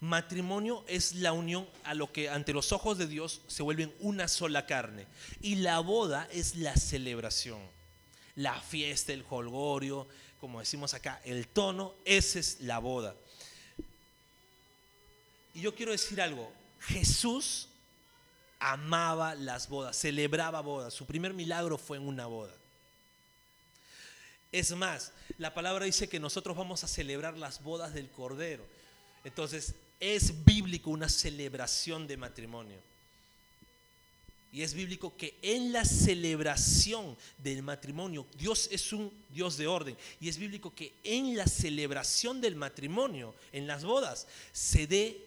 Matrimonio 0.00 0.84
es 0.88 1.14
la 1.14 1.32
unión 1.32 1.68
a 1.84 1.94
lo 1.94 2.10
que 2.10 2.28
ante 2.28 2.52
los 2.52 2.72
ojos 2.72 2.98
de 2.98 3.06
Dios 3.06 3.40
se 3.46 3.62
vuelven 3.62 3.94
una 4.00 4.26
sola 4.26 4.66
carne. 4.66 5.06
Y 5.42 5.54
la 5.54 5.78
boda 5.78 6.28
es 6.32 6.56
la 6.56 6.74
celebración. 6.74 7.60
La 8.34 8.60
fiesta, 8.60 9.12
el 9.12 9.24
holgorio, 9.30 10.08
como 10.42 10.58
decimos 10.58 10.92
acá, 10.92 11.20
el 11.24 11.46
tono, 11.46 11.94
esa 12.04 12.40
es 12.40 12.62
la 12.62 12.80
boda. 12.80 13.14
Y 15.54 15.60
yo 15.60 15.72
quiero 15.72 15.92
decir 15.92 16.20
algo, 16.20 16.52
Jesús 16.80 17.68
amaba 18.58 19.36
las 19.36 19.68
bodas, 19.68 19.96
celebraba 19.96 20.60
bodas. 20.60 20.92
Su 20.92 21.06
primer 21.06 21.32
milagro 21.32 21.78
fue 21.78 21.96
en 21.98 22.08
una 22.08 22.26
boda. 22.26 22.52
Es 24.50 24.72
más, 24.72 25.12
la 25.38 25.54
palabra 25.54 25.84
dice 25.84 26.08
que 26.08 26.18
nosotros 26.18 26.56
vamos 26.56 26.82
a 26.82 26.88
celebrar 26.88 27.38
las 27.38 27.62
bodas 27.62 27.94
del 27.94 28.10
Cordero. 28.10 28.66
Entonces, 29.22 29.76
es 30.00 30.44
bíblico 30.44 30.90
una 30.90 31.08
celebración 31.08 32.08
de 32.08 32.16
matrimonio. 32.16 32.80
Y 34.52 34.62
es 34.62 34.74
bíblico 34.74 35.16
que 35.16 35.38
en 35.40 35.72
la 35.72 35.84
celebración 35.84 37.16
del 37.38 37.62
matrimonio, 37.62 38.26
Dios 38.36 38.68
es 38.70 38.92
un 38.92 39.10
Dios 39.30 39.56
de 39.56 39.66
orden. 39.66 39.96
Y 40.20 40.28
es 40.28 40.36
bíblico 40.36 40.74
que 40.74 40.92
en 41.04 41.36
la 41.36 41.46
celebración 41.46 42.40
del 42.40 42.54
matrimonio, 42.54 43.34
en 43.50 43.66
las 43.66 43.82
bodas, 43.82 44.26
se 44.52 44.86
dé 44.86 45.24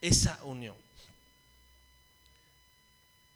esa 0.00 0.42
unión. 0.42 0.74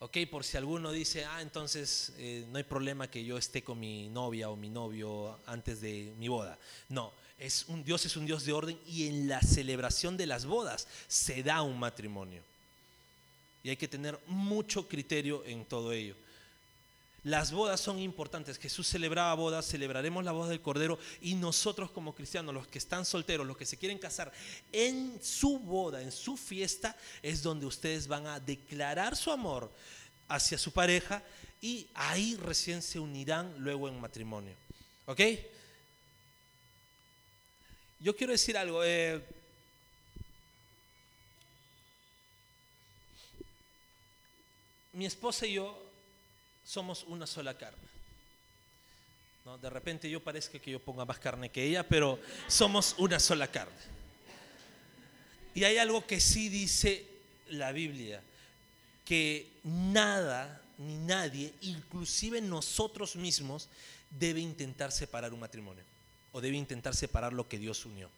Ok, 0.00 0.18
por 0.28 0.42
si 0.42 0.56
alguno 0.56 0.90
dice, 0.90 1.24
ah, 1.26 1.40
entonces 1.42 2.12
eh, 2.16 2.44
no 2.50 2.58
hay 2.58 2.64
problema 2.64 3.08
que 3.08 3.24
yo 3.24 3.38
esté 3.38 3.62
con 3.62 3.78
mi 3.78 4.08
novia 4.08 4.50
o 4.50 4.56
mi 4.56 4.68
novio 4.68 5.38
antes 5.46 5.80
de 5.80 6.12
mi 6.18 6.26
boda. 6.26 6.58
No, 6.88 7.12
es 7.38 7.66
un, 7.68 7.84
Dios 7.84 8.04
es 8.04 8.16
un 8.16 8.26
Dios 8.26 8.44
de 8.44 8.52
orden 8.52 8.80
y 8.84 9.06
en 9.06 9.28
la 9.28 9.40
celebración 9.42 10.16
de 10.16 10.26
las 10.26 10.44
bodas 10.44 10.88
se 11.06 11.44
da 11.44 11.62
un 11.62 11.78
matrimonio. 11.78 12.42
Y 13.62 13.70
hay 13.70 13.76
que 13.76 13.88
tener 13.88 14.18
mucho 14.26 14.88
criterio 14.88 15.44
en 15.44 15.64
todo 15.64 15.92
ello. 15.92 16.16
Las 17.24 17.52
bodas 17.52 17.80
son 17.80 18.00
importantes. 18.00 18.58
Jesús 18.58 18.88
celebraba 18.88 19.32
bodas, 19.34 19.66
celebraremos 19.66 20.24
la 20.24 20.32
boda 20.32 20.48
del 20.50 20.60
Cordero 20.60 20.98
y 21.20 21.34
nosotros 21.34 21.92
como 21.92 22.14
cristianos, 22.14 22.52
los 22.52 22.66
que 22.66 22.78
están 22.78 23.04
solteros, 23.04 23.46
los 23.46 23.56
que 23.56 23.66
se 23.66 23.76
quieren 23.76 23.98
casar, 23.98 24.32
en 24.72 25.20
su 25.22 25.60
boda, 25.60 26.02
en 26.02 26.10
su 26.10 26.36
fiesta, 26.36 26.96
es 27.22 27.42
donde 27.42 27.66
ustedes 27.66 28.08
van 28.08 28.26
a 28.26 28.40
declarar 28.40 29.14
su 29.14 29.30
amor 29.30 29.70
hacia 30.26 30.58
su 30.58 30.72
pareja 30.72 31.22
y 31.60 31.86
ahí 31.94 32.34
recién 32.36 32.82
se 32.82 32.98
unirán 32.98 33.54
luego 33.58 33.88
en 33.88 34.00
matrimonio. 34.00 34.54
¿Ok? 35.06 35.20
Yo 38.00 38.16
quiero 38.16 38.32
decir 38.32 38.58
algo. 38.58 38.82
Eh, 38.84 39.22
mi 44.92 45.06
esposa 45.06 45.46
y 45.46 45.54
yo 45.54 45.78
somos 46.64 47.04
una 47.04 47.26
sola 47.26 47.56
carne. 47.56 47.78
¿No? 49.44 49.58
De 49.58 49.70
repente 49.70 50.08
yo 50.08 50.22
parezca 50.22 50.58
que 50.58 50.70
yo 50.70 50.78
ponga 50.78 51.04
más 51.04 51.18
carne 51.18 51.50
que 51.50 51.64
ella, 51.64 51.86
pero 51.86 52.18
somos 52.46 52.94
una 52.98 53.18
sola 53.18 53.48
carne. 53.48 53.74
Y 55.54 55.64
hay 55.64 55.78
algo 55.78 56.06
que 56.06 56.20
sí 56.20 56.48
dice 56.48 57.06
la 57.50 57.72
Biblia, 57.72 58.22
que 59.04 59.48
nada 59.64 60.62
ni 60.78 60.96
nadie, 60.96 61.52
inclusive 61.62 62.40
nosotros 62.40 63.16
mismos, 63.16 63.68
debe 64.10 64.40
intentar 64.40 64.92
separar 64.92 65.32
un 65.32 65.40
matrimonio 65.40 65.84
o 66.32 66.40
debe 66.40 66.56
intentar 66.56 66.94
separar 66.94 67.32
lo 67.32 67.48
que 67.48 67.58
Dios 67.58 67.84
unió. 67.84 68.08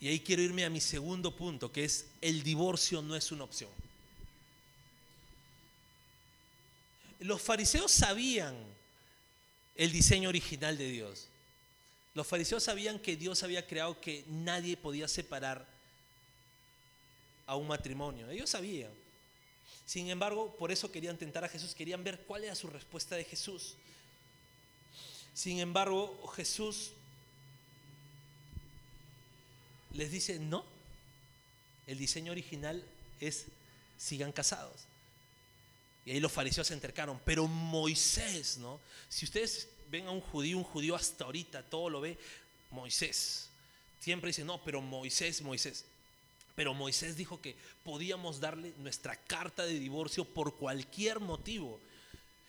Y 0.00 0.08
ahí 0.08 0.20
quiero 0.20 0.42
irme 0.42 0.64
a 0.64 0.70
mi 0.70 0.80
segundo 0.80 1.34
punto, 1.34 1.72
que 1.72 1.84
es 1.84 2.06
el 2.20 2.42
divorcio 2.42 3.02
no 3.02 3.16
es 3.16 3.32
una 3.32 3.44
opción. 3.44 3.70
Los 7.20 7.40
fariseos 7.42 7.90
sabían 7.90 8.54
el 9.74 9.92
diseño 9.92 10.28
original 10.28 10.76
de 10.76 10.90
Dios. 10.90 11.28
Los 12.14 12.26
fariseos 12.26 12.62
sabían 12.62 12.98
que 12.98 13.16
Dios 13.16 13.42
había 13.42 13.66
creado 13.66 14.00
que 14.00 14.24
nadie 14.28 14.76
podía 14.76 15.06
separar 15.06 15.66
a 17.46 17.56
un 17.56 17.68
matrimonio. 17.68 18.28
Ellos 18.30 18.50
sabían. 18.50 18.90
Sin 19.84 20.08
embargo, 20.08 20.54
por 20.58 20.72
eso 20.72 20.90
querían 20.90 21.16
tentar 21.16 21.44
a 21.44 21.48
Jesús, 21.48 21.74
querían 21.74 22.02
ver 22.02 22.20
cuál 22.20 22.44
era 22.44 22.54
su 22.54 22.66
respuesta 22.68 23.14
de 23.14 23.24
Jesús. 23.24 23.74
Sin 25.32 25.60
embargo, 25.60 26.26
Jesús 26.34 26.90
les 29.92 30.10
dice, 30.10 30.38
no, 30.38 30.64
el 31.86 31.98
diseño 31.98 32.32
original 32.32 32.82
es 33.20 33.46
sigan 33.96 34.32
casados. 34.32 34.86
Y 36.06 36.12
ahí 36.12 36.20
los 36.20 36.30
fariseos 36.30 36.68
se 36.68 36.74
entercaron, 36.74 37.20
pero 37.24 37.48
Moisés, 37.48 38.58
¿no? 38.58 38.78
Si 39.08 39.24
ustedes 39.24 39.68
ven 39.90 40.06
a 40.06 40.12
un 40.12 40.20
judío, 40.20 40.56
un 40.56 40.64
judío 40.64 40.94
hasta 40.94 41.24
ahorita, 41.24 41.64
todo 41.64 41.90
lo 41.90 42.00
ve, 42.00 42.16
Moisés. 42.70 43.48
Siempre 43.98 44.28
dice, 44.28 44.44
no, 44.44 44.62
pero 44.64 44.80
Moisés, 44.80 45.42
Moisés. 45.42 45.84
Pero 46.54 46.74
Moisés 46.74 47.16
dijo 47.16 47.40
que 47.40 47.56
podíamos 47.84 48.38
darle 48.38 48.72
nuestra 48.78 49.16
carta 49.16 49.66
de 49.66 49.80
divorcio 49.80 50.24
por 50.24 50.54
cualquier 50.54 51.18
motivo. 51.18 51.80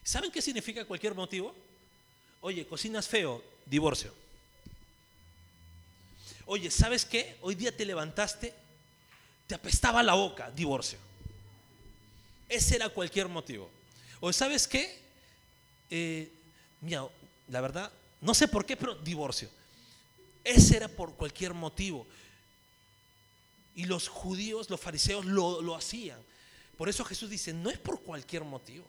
¿Saben 0.04 0.32
qué 0.32 0.42
significa 0.42 0.86
cualquier 0.86 1.16
motivo? 1.16 1.56
Oye, 2.42 2.68
cocinas 2.68 3.08
feo, 3.08 3.44
divorcio. 3.66 4.14
Oye, 6.46 6.70
¿sabes 6.70 7.06
qué? 7.06 7.38
Hoy 7.42 7.56
día 7.56 7.76
te 7.76 7.86
levantaste, 7.86 8.54
te 9.48 9.56
apestaba 9.56 10.04
la 10.04 10.14
boca, 10.14 10.52
divorcio. 10.52 11.07
Ese 12.50 12.76
era 12.76 12.90
cualquier 12.90 13.28
motivo. 13.28 13.70
O 14.20 14.32
¿sabes 14.32 14.68
qué? 14.68 15.00
Eh, 15.90 16.32
mira, 16.82 17.08
la 17.48 17.62
verdad, 17.62 17.92
no 18.22 18.34
sé 18.34 18.48
por 18.48 18.66
qué, 18.66 18.76
pero 18.76 18.96
divorcio. 18.96 19.50
Ese 20.44 20.78
era 20.78 20.88
por 20.88 21.14
cualquier 21.14 21.54
motivo. 21.54 22.08
Y 23.76 23.86
los 23.86 24.08
judíos, 24.08 24.70
los 24.70 24.80
fariseos 24.80 25.26
lo, 25.26 25.62
lo 25.62 25.76
hacían. 25.76 26.20
Por 26.78 26.90
eso 26.90 27.04
Jesús 27.04 27.30
dice, 27.30 27.54
no 27.54 27.70
es 27.70 27.78
por 27.78 28.02
cualquier 28.02 28.44
motivo. 28.44 28.86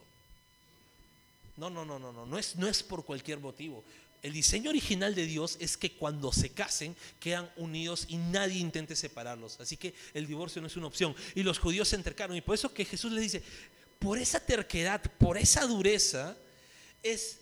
No, 1.56 1.68
no, 1.68 1.84
no, 1.84 1.98
no, 1.98 2.12
no, 2.12 2.24
no 2.24 2.38
es, 2.38 2.54
no 2.56 2.68
es 2.68 2.82
por 2.82 3.04
cualquier 3.04 3.40
motivo. 3.40 3.82
El 4.22 4.32
diseño 4.32 4.70
original 4.70 5.14
de 5.14 5.26
Dios 5.26 5.56
es 5.60 5.76
que 5.76 5.92
cuando 5.92 6.32
se 6.32 6.50
casen 6.50 6.96
quedan 7.20 7.50
unidos 7.56 8.06
y 8.08 8.16
nadie 8.16 8.58
intente 8.58 8.96
separarlos. 8.96 9.60
Así 9.60 9.76
que 9.76 9.94
el 10.12 10.26
divorcio 10.26 10.60
no 10.60 10.66
es 10.66 10.76
una 10.76 10.88
opción. 10.88 11.14
Y 11.34 11.42
los 11.42 11.58
judíos 11.58 11.88
se 11.88 11.96
entercaron. 11.96 12.37
Y 12.37 12.40
por 12.40 12.54
eso 12.54 12.72
que 12.75 12.84
Jesús 12.84 13.12
les 13.12 13.22
dice, 13.22 13.42
por 13.98 14.18
esa 14.18 14.40
terquedad, 14.40 15.00
por 15.18 15.38
esa 15.38 15.66
dureza, 15.66 16.37
es 17.02 17.38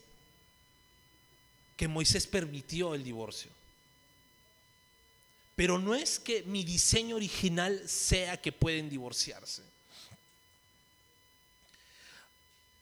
que 1.77 1.89
Moisés 1.89 2.27
permitió 2.27 2.95
el 2.95 3.05
divorcio. 3.05 3.51
Pero 5.55 5.79
no 5.79 5.95
es 5.95 6.19
que 6.19 6.43
mi 6.43 6.63
diseño 6.63 7.17
original 7.17 7.89
sea 7.89 8.41
que 8.41 8.53
pueden 8.53 8.91
divorciarse. 8.91 9.63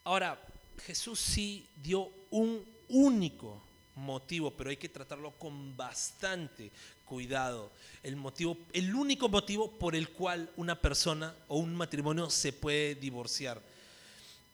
Ahora, 0.03 0.41
Jesús 0.85 1.21
sí 1.21 1.65
dio 1.83 2.11
un 2.31 2.65
único 2.89 3.63
motivo, 3.97 4.51
pero 4.51 4.71
hay 4.71 4.77
que 4.77 4.89
tratarlo 4.89 5.33
con 5.33 5.77
bastante 5.77 6.71
cuidado. 7.05 7.71
El 8.03 8.17
motivo, 8.17 8.57
el 8.73 8.95
único 8.95 9.29
motivo 9.29 9.71
por 9.71 9.95
el 9.95 10.11
cual 10.11 10.51
una 10.57 10.81
persona 10.81 11.35
o 11.49 11.59
un 11.59 11.75
matrimonio 11.75 12.31
se 12.31 12.53
puede 12.53 12.95
divorciar. 12.95 13.61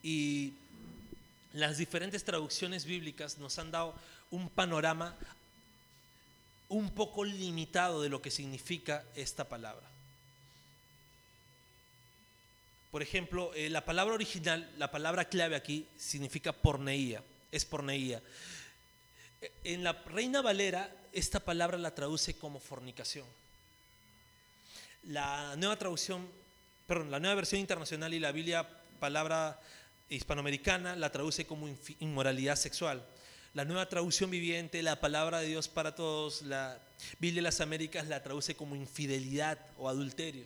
Y 0.03 0.55
las 1.53 1.79
diferentes 1.79 2.25
traducciones 2.25 2.85
bíblicas 2.85 3.39
nos 3.39 3.59
han 3.59 3.71
dado 3.71 3.95
un 4.31 4.49
panorama 4.49 5.17
un 6.69 6.91
poco 6.91 7.25
limitado 7.25 8.01
de 8.01 8.09
lo 8.09 8.23
que 8.23 8.31
significa 8.31 9.05
esta 9.17 9.49
palabra. 9.49 9.87
Por 12.91 13.03
ejemplo, 13.03 13.53
eh, 13.55 13.71
la 13.71 13.85
palabra 13.85 14.15
original, 14.15 14.69
la 14.79 14.91
palabra 14.91 15.27
clave 15.27 15.57
aquí 15.57 15.87
significa 15.97 16.53
porneía, 16.53 17.23
es 17.53 17.65
porneía. 17.65 18.21
En 19.65 19.83
la 19.83 19.93
Reina 19.93 20.43
Valera, 20.43 20.95
esta 21.13 21.41
palabra 21.41 21.79
la 21.79 21.95
traduce 21.95 22.35
como 22.37 22.61
fornicación. 22.61 23.27
La 25.05 25.57
nueva 25.57 25.77
traducción, 25.77 26.29
perdón, 26.87 27.11
la 27.11 27.21
nueva 27.21 27.37
versión 27.37 27.61
internacional 27.61 28.13
y 28.13 28.21
la 28.21 28.33
Biblia, 28.33 28.69
palabra 28.99 29.59
hispanoamericana, 30.11 30.95
la 30.95 31.11
traduce 31.11 31.47
como 31.47 31.69
inmoralidad 32.01 32.57
sexual. 32.57 33.03
La 33.55 33.65
nueva 33.65 33.89
traducción 33.89 34.31
viviente, 34.31 34.83
la 34.83 35.01
palabra 35.01 35.41
de 35.41 35.49
Dios 35.49 35.69
para 35.69 35.95
todos, 35.95 36.43
la 36.43 36.79
Biblia 37.19 37.39
de 37.39 37.45
las 37.45 37.63
Américas 37.63 38.07
la 38.09 38.23
traduce 38.23 38.55
como 38.55 38.77
infidelidad 38.77 39.59
o 39.79 39.89
adulterio. 39.89 40.45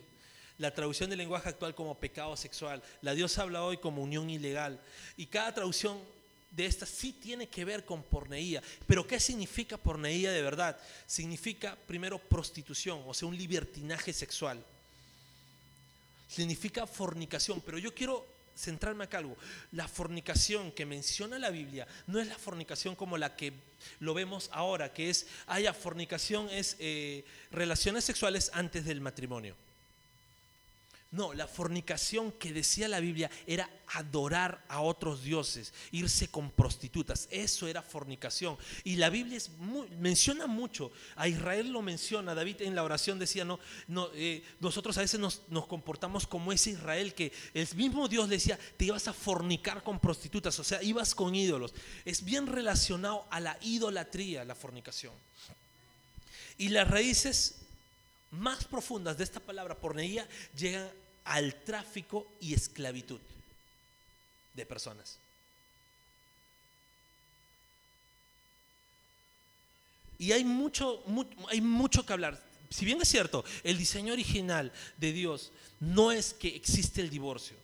La 0.57 0.73
traducción 0.73 1.09
del 1.09 1.19
lenguaje 1.19 1.49
actual 1.49 1.75
como 1.75 1.99
pecado 1.99 2.37
sexual. 2.37 2.81
La 3.01 3.13
Dios 3.13 3.37
habla 3.39 3.61
hoy 3.63 3.75
como 3.75 4.01
unión 4.01 4.29
ilegal. 4.29 4.79
Y 5.17 5.25
cada 5.25 5.53
traducción 5.53 5.99
de 6.55 6.65
estas 6.65 6.89
sí 6.89 7.13
tiene 7.13 7.47
que 7.47 7.65
ver 7.65 7.85
con 7.85 8.03
porneía. 8.03 8.61
Pero 8.87 9.05
¿qué 9.05 9.19
significa 9.19 9.77
porneía 9.77 10.31
de 10.31 10.41
verdad? 10.41 10.77
Significa 11.05 11.77
primero 11.87 12.17
prostitución, 12.17 13.03
o 13.05 13.13
sea, 13.13 13.27
un 13.27 13.37
libertinaje 13.37 14.13
sexual. 14.13 14.63
Significa 16.29 16.87
fornicación, 16.87 17.61
pero 17.61 17.77
yo 17.77 17.93
quiero 17.93 18.25
centrarme 18.55 19.03
acá 19.03 19.17
algo. 19.17 19.37
La 19.73 19.87
fornicación 19.87 20.71
que 20.71 20.85
menciona 20.85 21.37
la 21.37 21.49
Biblia 21.49 21.87
no 22.07 22.19
es 22.19 22.27
la 22.27 22.37
fornicación 22.37 22.95
como 22.95 23.17
la 23.17 23.35
que 23.35 23.53
lo 23.99 24.13
vemos 24.13 24.49
ahora, 24.53 24.93
que 24.93 25.09
es, 25.09 25.27
haya 25.47 25.73
fornicación 25.73 26.49
es 26.49 26.77
eh, 26.79 27.25
relaciones 27.51 28.05
sexuales 28.05 28.49
antes 28.53 28.85
del 28.85 29.01
matrimonio. 29.01 29.55
No, 31.15 31.33
la 31.33 31.47
fornicación 31.47 32.33
que 32.33 32.51
decía 32.51 32.89
la 32.89 32.99
Biblia 32.99 33.31
era 33.47 33.69
adorar 33.93 34.65
a 34.67 34.81
otros 34.81 35.23
dioses, 35.23 35.73
irse 35.91 36.27
con 36.27 36.51
prostitutas. 36.51 37.29
Eso 37.31 37.67
era 37.67 37.81
fornicación. 37.81 38.57
Y 38.83 38.97
la 38.97 39.09
Biblia 39.09 39.39
menciona 39.97 40.45
mucho. 40.45 40.91
A 41.15 41.29
Israel 41.29 41.71
lo 41.71 41.81
menciona. 41.81 42.35
David 42.35 42.63
en 42.63 42.75
la 42.75 42.83
oración 42.83 43.17
decía, 43.17 43.45
no, 43.45 43.59
eh, 44.13 44.43
nosotros 44.59 44.97
a 44.97 45.01
veces 45.01 45.17
nos, 45.17 45.43
nos, 45.47 45.67
comportamos 45.67 46.27
como 46.27 46.51
ese 46.51 46.71
Israel 46.71 47.13
que 47.13 47.31
el 47.53 47.67
mismo 47.75 48.09
Dios 48.09 48.27
decía, 48.27 48.59
te 48.75 48.83
ibas 48.83 49.07
a 49.07 49.13
fornicar 49.13 49.83
con 49.83 50.01
prostitutas, 50.01 50.59
o 50.59 50.65
sea, 50.65 50.83
ibas 50.83 51.15
con 51.15 51.33
ídolos. 51.33 51.73
Es 52.03 52.25
bien 52.25 52.45
relacionado 52.45 53.25
a 53.31 53.39
la 53.39 53.57
idolatría, 53.61 54.43
la 54.43 54.53
fornicación. 54.53 55.13
Y 56.57 56.67
las 56.67 56.89
raíces 56.89 57.55
más 58.31 58.65
profundas 58.65 59.17
de 59.17 59.23
esta 59.23 59.39
palabra 59.39 59.75
porneía 59.75 60.27
llegan 60.57 60.89
al 61.25 61.55
tráfico 61.63 62.27
y 62.39 62.53
esclavitud 62.53 63.19
de 64.53 64.65
personas. 64.65 65.17
Y 70.17 70.31
hay 70.31 70.45
mucho, 70.45 71.03
hay 71.49 71.61
mucho 71.61 72.05
que 72.05 72.13
hablar. 72.13 72.41
Si 72.69 72.85
bien 72.85 73.01
es 73.01 73.09
cierto, 73.09 73.43
el 73.63 73.77
diseño 73.77 74.13
original 74.13 74.71
de 74.97 75.11
Dios 75.11 75.51
no 75.79 76.11
es 76.11 76.33
que 76.33 76.55
existe 76.55 77.01
el 77.01 77.09
divorcio. 77.09 77.57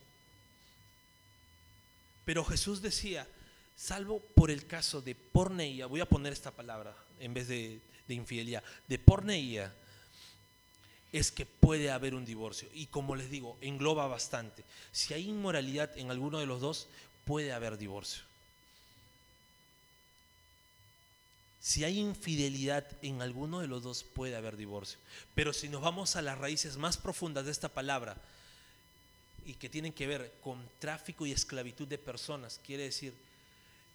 Pero 2.24 2.44
Jesús 2.44 2.82
decía, 2.82 3.26
salvo 3.74 4.20
por 4.20 4.50
el 4.50 4.66
caso 4.66 5.00
de 5.00 5.14
porneía, 5.14 5.86
voy 5.86 6.00
a 6.00 6.08
poner 6.08 6.32
esta 6.32 6.50
palabra 6.50 6.94
en 7.18 7.34
vez 7.34 7.48
de, 7.48 7.80
de 8.06 8.14
infidelidad, 8.14 8.62
de 8.86 8.98
porneía, 8.98 9.74
es 11.12 11.30
que 11.30 11.46
puede 11.46 11.90
haber 11.90 12.14
un 12.14 12.24
divorcio. 12.24 12.68
Y 12.74 12.86
como 12.86 13.14
les 13.14 13.30
digo, 13.30 13.56
engloba 13.60 14.06
bastante. 14.06 14.64
Si 14.92 15.12
hay 15.14 15.28
inmoralidad 15.28 15.96
en 15.98 16.10
alguno 16.10 16.38
de 16.38 16.46
los 16.46 16.60
dos, 16.60 16.88
puede 17.24 17.52
haber 17.52 17.76
divorcio. 17.76 18.22
Si 21.60 21.84
hay 21.84 22.00
infidelidad 22.00 22.86
en 23.02 23.22
alguno 23.22 23.60
de 23.60 23.68
los 23.68 23.82
dos, 23.82 24.02
puede 24.02 24.34
haber 24.34 24.56
divorcio. 24.56 24.98
Pero 25.34 25.52
si 25.52 25.68
nos 25.68 25.82
vamos 25.82 26.16
a 26.16 26.22
las 26.22 26.38
raíces 26.38 26.76
más 26.76 26.96
profundas 26.96 27.44
de 27.44 27.52
esta 27.52 27.68
palabra, 27.68 28.16
y 29.44 29.54
que 29.54 29.68
tienen 29.68 29.92
que 29.92 30.06
ver 30.06 30.32
con 30.42 30.60
tráfico 30.78 31.26
y 31.26 31.32
esclavitud 31.32 31.86
de 31.86 31.98
personas, 31.98 32.60
quiere 32.64 32.84
decir, 32.84 33.14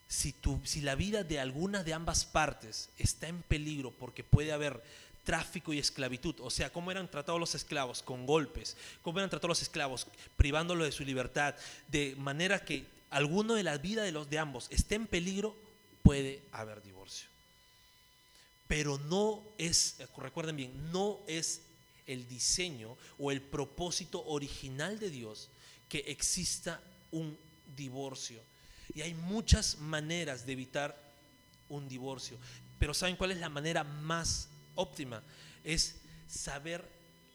si, 0.08 0.34
si 0.64 0.82
la 0.82 0.96
vida 0.96 1.24
de 1.24 1.40
alguna 1.40 1.84
de 1.84 1.94
ambas 1.94 2.26
partes 2.26 2.90
está 2.98 3.28
en 3.28 3.42
peligro 3.42 3.92
porque 3.92 4.24
puede 4.24 4.52
haber 4.52 4.82
tráfico 5.28 5.74
y 5.74 5.80
esclavitud, 5.80 6.36
o 6.40 6.50
sea, 6.50 6.72
cómo 6.72 6.90
eran 6.90 7.12
tratados 7.12 7.38
los 7.38 7.54
esclavos, 7.54 8.02
con 8.02 8.26
golpes, 8.26 8.78
cómo 9.02 9.20
eran 9.20 9.30
tratados 9.30 9.50
los 9.50 9.62
esclavos, 9.62 10.08
privándolos 10.38 10.86
de 10.86 10.94
su 10.94 11.04
libertad, 11.04 11.54
de 11.90 12.16
manera 12.16 12.64
que 12.64 12.86
alguno 13.10 13.54
de 13.56 13.64
la 13.64 13.78
vida 13.78 14.04
de 14.04 14.14
los 14.14 14.30
de 14.30 14.40
ambos 14.40 14.68
esté 14.70 14.96
en 14.96 15.06
peligro, 15.06 15.54
puede 16.02 16.42
haber 16.54 16.82
divorcio. 16.82 17.28
Pero 18.70 18.98
no 19.00 19.44
es, 19.58 19.98
recuerden 20.16 20.56
bien, 20.56 20.94
no 20.94 21.20
es 21.28 21.60
el 22.06 22.26
diseño 22.30 22.96
o 23.20 23.30
el 23.30 23.42
propósito 23.42 24.24
original 24.28 24.98
de 24.98 25.10
Dios 25.10 25.50
que 25.90 26.06
exista 26.08 26.80
un 27.12 27.38
divorcio. 27.76 28.40
Y 28.96 29.02
hay 29.02 29.14
muchas 29.14 29.78
maneras 29.80 30.46
de 30.46 30.54
evitar 30.54 30.98
un 31.68 31.90
divorcio. 31.90 32.38
Pero 32.80 32.94
¿saben 32.94 33.18
cuál 33.18 33.32
es 33.32 33.40
la 33.40 33.50
manera 33.50 33.84
más 33.84 34.48
óptima? 34.78 35.22
Es 35.64 35.96
saber 36.28 36.84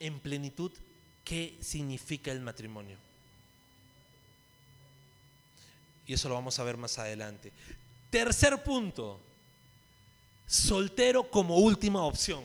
en 0.00 0.18
plenitud 0.18 0.72
qué 1.24 1.56
significa 1.60 2.32
el 2.32 2.40
matrimonio. 2.40 2.96
Y 6.06 6.14
eso 6.14 6.28
lo 6.28 6.34
vamos 6.34 6.58
a 6.58 6.64
ver 6.64 6.76
más 6.76 6.98
adelante. 6.98 7.52
Tercer 8.10 8.62
punto, 8.62 9.20
soltero 10.46 11.30
como 11.30 11.58
última 11.58 12.02
opción. 12.02 12.44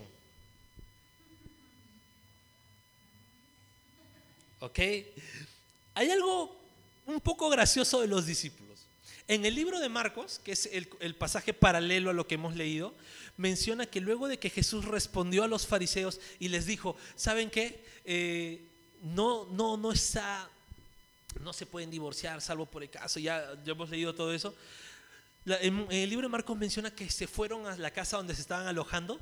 ¿Ok? 4.60 4.80
Hay 5.94 6.12
algo 6.12 6.56
un 7.06 7.20
poco 7.22 7.50
gracioso 7.50 8.02
de 8.02 8.08
los 8.08 8.26
discípulos. 8.26 8.67
En 9.28 9.46
el 9.46 9.56
libro 9.56 9.80
de 9.80 9.90
Marcos, 9.90 10.40
que 10.44 10.54
es 10.54 10.70
el, 10.72 11.16
pasaje 11.16 11.54
paralelo 11.54 12.10
a 12.10 12.14
lo 12.14 12.28
que 12.28 12.36
hemos 12.36 12.56
leído, 12.56 12.94
menciona 13.36 13.86
que 13.86 14.00
luego 14.00 14.30
de 14.30 14.40
que 14.40 14.50
Jesús 14.50 14.86
respondió 14.86 15.44
a 15.44 15.48
los 15.48 15.68
fariseos 15.68 16.22
y 16.40 16.48
les 16.48 16.66
dijo, 16.66 16.96
¿saben 17.16 17.50
qué? 17.50 17.84
Eh, 18.06 18.62
no, 19.04 19.46
no, 19.52 19.76
no 19.76 19.92
está, 19.92 20.50
no 21.42 21.52
se 21.52 21.66
pueden 21.66 21.92
divorciar 21.92 22.42
salvo 22.42 22.66
por 22.66 22.84
el 22.84 22.90
caso, 22.90 23.20
ya, 23.20 23.54
ya 23.66 23.74
hemos 23.74 23.90
leído 23.90 24.16
todo 24.16 24.34
eso. 24.34 24.56
en, 25.46 25.86
el 25.90 26.10
libro 26.10 26.28
de 26.28 26.32
Marcos 26.32 26.58
menciona 26.58 26.90
que 26.90 27.10
se 27.10 27.28
fueron 27.28 27.68
a 27.68 27.76
la 27.76 27.92
casa 27.92 28.16
donde 28.16 28.34
se 28.34 28.42
estaban 28.42 28.68
alojando 28.68 29.20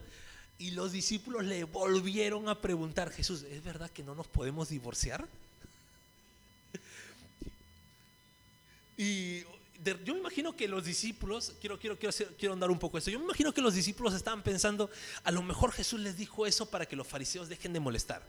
y 0.60 0.72
los 0.72 0.92
discípulos 0.92 1.44
le 1.46 1.64
volvieron 1.64 2.48
a 2.48 2.62
preguntar, 2.62 3.12
Jesús, 3.12 3.42
¿es 3.42 3.64
verdad 3.64 3.90
que 3.90 4.04
no 4.04 4.14
nos 4.14 4.28
podemos 4.28 4.70
divorciar? 4.70 5.28
Y 8.98 9.44
yo 10.04 10.14
me 10.14 10.20
imagino 10.20 10.56
que 10.56 10.68
los 10.68 10.84
discípulos, 10.84 11.54
quiero, 11.62 11.80
quiero, 11.80 11.98
quiero, 11.98 12.16
quiero 12.38 12.54
andar 12.54 12.72
un 12.72 12.80
poco 12.80 12.98
eso, 12.98 13.12
yo 13.12 13.20
me 13.20 13.26
imagino 13.26 13.54
que 13.54 13.62
los 13.62 13.74
discípulos 13.74 14.14
estaban 14.14 14.42
pensando, 14.42 14.90
a 15.24 15.32
lo 15.32 15.44
mejor 15.44 15.72
Jesús 15.72 16.00
les 16.00 16.18
dijo 16.18 16.46
eso 16.46 16.70
para 16.70 16.86
que 16.86 16.96
los 16.96 17.08
fariseos 17.08 17.50
dejen 17.50 17.74
de 17.74 17.80
molestar. 17.80 18.24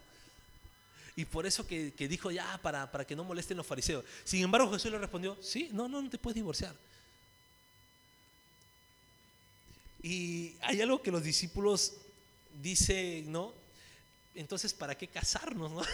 Y 1.19 1.25
por 1.25 1.47
eso 1.47 1.67
que, 1.67 1.93
dijo 1.97 2.31
ya, 2.31 2.61
para, 2.63 2.93
para, 2.93 3.07
que 3.07 3.17
no 3.17 3.25
molesten 3.25 3.57
los 3.57 3.67
fariseos. 3.67 4.05
Sin 4.23 4.43
embargo, 4.43 4.71
Jesús 4.71 4.93
le 4.93 4.99
respondió, 4.99 5.39
sí, 5.41 5.71
no, 5.73 5.89
no, 5.89 6.03
no 6.03 6.11
te 6.11 6.19
puedes 6.19 6.35
divorciar. 6.35 6.75
Y 10.03 10.55
hay 10.61 10.83
algo 10.83 11.03
que 11.03 11.11
los 11.11 11.23
discípulos 11.23 11.95
dicen, 12.63 13.33
¿no? 13.33 13.55
Entonces, 14.35 14.75
¿para 14.75 14.95
qué 14.95 15.09
casarnos? 15.09 15.73
No? 15.73 15.83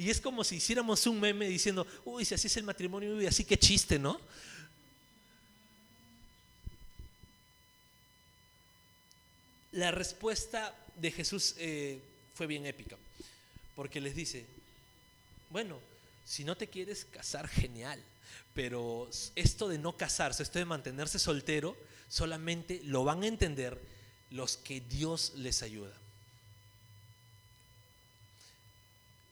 Y 0.00 0.10
es 0.10 0.20
como 0.20 0.44
si 0.44 0.54
hiciéramos 0.54 1.04
un 1.08 1.18
meme 1.18 1.48
diciendo, 1.48 1.84
uy, 2.04 2.24
si 2.24 2.32
así 2.32 2.46
es 2.46 2.56
el 2.56 2.62
matrimonio, 2.62 3.16
uy, 3.16 3.26
así 3.26 3.42
que 3.42 3.58
chiste, 3.58 3.98
¿no? 3.98 4.20
La 9.72 9.90
respuesta 9.90 10.74
de 10.96 11.10
Jesús 11.10 11.54
eh, 11.58 12.00
fue 12.34 12.46
bien 12.46 12.64
épica, 12.64 12.96
porque 13.76 14.00
les 14.00 14.14
dice, 14.14 14.46
bueno, 15.50 15.78
si 16.24 16.42
no 16.44 16.56
te 16.56 16.68
quieres 16.68 17.04
casar, 17.04 17.48
genial, 17.48 18.02
pero 18.54 19.08
esto 19.34 19.68
de 19.68 19.78
no 19.78 19.96
casarse, 19.96 20.42
esto 20.42 20.58
de 20.58 20.64
mantenerse 20.64 21.18
soltero, 21.18 21.76
solamente 22.08 22.80
lo 22.84 23.04
van 23.04 23.22
a 23.22 23.26
entender 23.26 23.78
los 24.30 24.56
que 24.56 24.80
Dios 24.80 25.32
les 25.36 25.62
ayuda. 25.62 25.94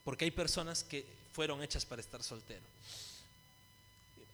Porque 0.04 0.26
hay 0.26 0.30
personas 0.30 0.84
que 0.84 1.06
fueron 1.32 1.62
hechas 1.62 1.84
para 1.84 2.00
estar 2.00 2.22
soltero. 2.22 2.62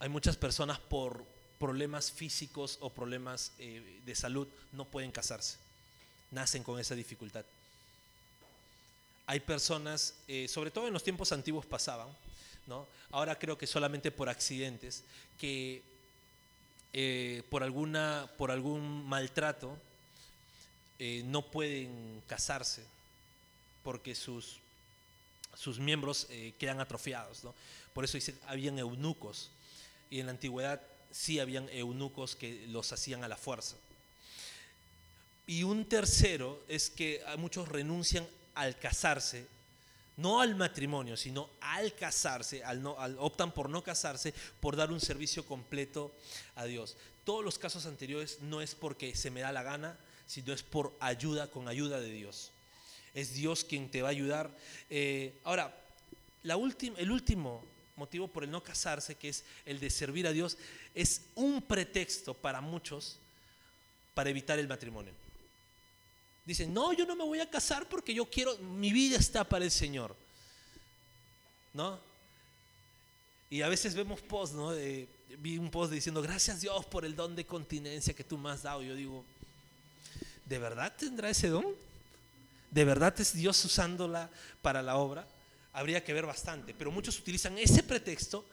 Hay 0.01 0.09
muchas 0.09 0.37
personas 0.37 0.79
por 0.81 1.25
problemas 1.59 2.11
físicos 2.11 2.77
o 2.81 2.91
problemas 2.91 3.53
eh, 3.59 4.01
de 4.05 4.15
salud 4.17 4.49
no 4.73 4.85
pueden 4.85 5.13
casarse 5.13 5.62
nacen 6.33 6.65
con 6.65 6.81
esa 6.81 6.95
dificultad. 6.95 7.45
Hay 9.27 9.41
personas, 9.41 10.15
eh, 10.27 10.49
sobre 10.49 10.71
todo 10.71 10.89
en 10.89 10.93
los 10.93 11.05
tiempos 11.05 11.31
antiguos 11.31 11.65
pasaban, 11.65 12.09
¿no? 12.67 12.87
ahora 13.13 13.39
creo 13.39 13.57
que 13.57 13.67
solamente 13.67 14.11
por 14.11 14.29
accidentes, 14.29 15.05
que 15.39 15.83
eh, 16.93 17.43
por, 17.51 17.63
alguna, 17.63 18.29
por 18.37 18.51
algún 18.51 19.09
maltrato 19.09 19.77
eh, 20.99 21.23
no 21.27 21.43
pueden 21.43 22.23
casarse 22.27 22.85
porque 23.85 24.15
sus, 24.15 24.59
sus 25.57 25.79
miembros 25.79 26.29
quedan 26.59 26.81
atrofiados. 26.81 27.45
¿no? 27.45 27.55
Por 27.95 28.05
eso 28.05 28.17
dice, 28.17 28.35
habían 28.47 28.79
eunucos 28.79 29.51
y 30.11 30.21
en 30.21 30.27
la 30.27 30.33
antigüedad 30.33 30.81
sí 31.11 31.41
habían 31.41 31.69
eunucos 31.71 32.37
que 32.37 32.67
los 32.69 32.93
hacían 32.93 33.25
a 33.25 33.29
la 33.29 33.37
fuerza. 33.37 33.77
Y 35.47 35.65
un 35.65 35.87
tercero 35.87 36.63
es 36.69 36.91
que 36.91 37.23
muchos 37.39 37.69
renuncian 37.69 38.27
al 38.55 38.79
casarse, 38.79 39.47
no 40.17 40.41
al 40.41 40.55
matrimonio, 40.55 41.17
sino 41.17 41.51
al 41.61 41.95
casarse, 41.95 42.63
al 42.63 42.83
no, 42.83 42.93
optan 43.19 43.53
por 43.53 43.69
no 43.69 43.83
casarse, 43.83 44.35
por 44.61 44.77
dar 44.77 44.93
un 44.93 45.01
servicio 45.01 45.45
completo 45.45 46.15
a 46.55 46.65
Dios. 46.65 46.97
Todos 47.25 47.45
los 47.45 47.59
casos 47.59 47.87
anteriores 47.87 48.39
no 48.43 48.61
es 48.61 48.75
porque 48.75 49.17
se 49.17 49.31
me 49.31 49.41
da 49.41 49.53
la 49.53 49.63
gana, 49.63 49.97
sino 50.27 50.53
es 50.53 50.63
por 50.63 50.95
ayuda, 51.01 51.49
con 51.49 51.69
ayuda 51.69 52.01
de 52.01 52.11
Dios. 52.11 52.51
Es 53.15 53.35
Dios 53.35 53.65
quien 53.65 53.91
te 53.91 54.03
va 54.03 54.09
a 54.09 54.13
ayudar. 54.13 54.51
Eh, 54.91 55.35
ahora, 55.45 55.75
el 56.45 57.11
último 57.11 57.65
motivo 57.97 58.29
por 58.29 58.45
el 58.45 58.51
no 58.51 58.63
casarse, 58.63 59.17
que 59.17 59.29
es 59.29 59.45
el 59.67 59.81
de 59.81 59.91
servir 59.91 60.27
a 60.27 60.33
Dios, 60.33 60.57
es 60.95 61.23
un 61.35 61.63
pretexto 61.63 62.35
para 62.35 62.61
muchos 62.61 63.19
para 64.15 64.31
evitar 64.31 64.59
el 64.59 64.69
matrimonio. 64.69 65.13
Dicen, 66.45 66.75
no, 66.75 66.93
yo 66.93 67.07
no 67.07 67.15
me 67.15 67.25
voy 67.25 67.41
a 67.41 67.49
casar 67.49 67.89
porque 67.89 68.13
yo 68.13 68.29
quiero, 68.29 68.57
mi 68.59 68.93
vida 68.93 69.17
está 69.17 69.45
para 69.45 69.65
el 69.65 69.71
Señor. 69.71 70.15
¿No? 71.73 71.99
Y 73.49 73.63
a 73.63 73.69
veces 73.69 73.95
vemos 73.95 74.21
posts, 74.21 74.57
¿no? 74.57 74.73
vi 75.39 75.59
un 75.59 75.71
post 75.71 75.93
diciendo, 75.93 76.23
gracias 76.23 76.61
Dios 76.61 76.85
por 76.87 77.05
el 77.05 77.15
don 77.15 77.37
de 77.37 77.47
continencia 77.47 78.15
que 78.15 78.25
tú 78.25 78.39
me 78.39 78.51
has 78.51 78.63
dado. 78.63 78.83
Yo 78.83 78.95
digo, 78.95 79.25
¿de 80.47 80.59
verdad 80.59 80.93
tendrá 80.97 81.31
ese 81.31 81.49
don? 81.49 81.67
¿De 82.71 82.85
verdad 82.85 83.15
es 83.21 83.35
Dios 83.35 83.63
usándola 83.65 84.31
para 84.63 84.83
la 84.83 84.97
obra? 84.97 85.27
Habría 85.73 86.03
que 86.03 86.13
ver 86.13 86.27
bastante, 86.27 86.75
pero 86.75 86.91
muchos 86.91 87.19
utilizan 87.19 87.59
ese 87.59 87.83
pretexto 87.83 88.45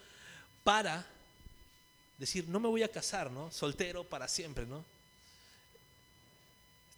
para 0.64 1.06
decir, 2.18 2.48
no 2.48 2.60
me 2.60 2.68
voy 2.68 2.84
a 2.84 2.92
casar, 2.92 3.32
¿no? 3.32 3.52
Soltero 3.52 4.04
para 4.04 4.28
siempre, 4.28 4.66
¿no? 4.66 4.84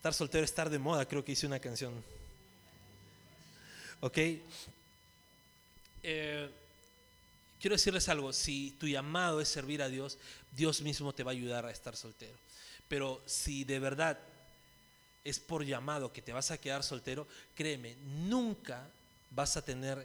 Estar 0.01 0.15
soltero, 0.15 0.43
estar 0.43 0.67
de 0.67 0.79
moda, 0.79 1.07
creo 1.07 1.23
que 1.23 1.33
hice 1.33 1.45
una 1.45 1.59
canción. 1.59 1.93
¿Ok? 3.99 4.17
Eh, 6.01 6.49
quiero 7.59 7.75
decirles 7.75 8.09
algo, 8.09 8.33
si 8.33 8.71
tu 8.79 8.87
llamado 8.87 9.39
es 9.39 9.47
servir 9.47 9.79
a 9.83 9.89
Dios, 9.89 10.17
Dios 10.53 10.81
mismo 10.81 11.13
te 11.13 11.21
va 11.21 11.29
a 11.29 11.33
ayudar 11.33 11.67
a 11.67 11.71
estar 11.71 11.95
soltero. 11.95 12.33
Pero 12.87 13.21
si 13.27 13.63
de 13.63 13.77
verdad 13.77 14.17
es 15.23 15.39
por 15.39 15.63
llamado 15.63 16.11
que 16.11 16.23
te 16.23 16.33
vas 16.33 16.49
a 16.49 16.57
quedar 16.57 16.81
soltero, 16.81 17.27
créeme, 17.53 17.95
nunca 18.27 18.89
vas 19.29 19.55
a 19.55 19.63
tener 19.63 20.03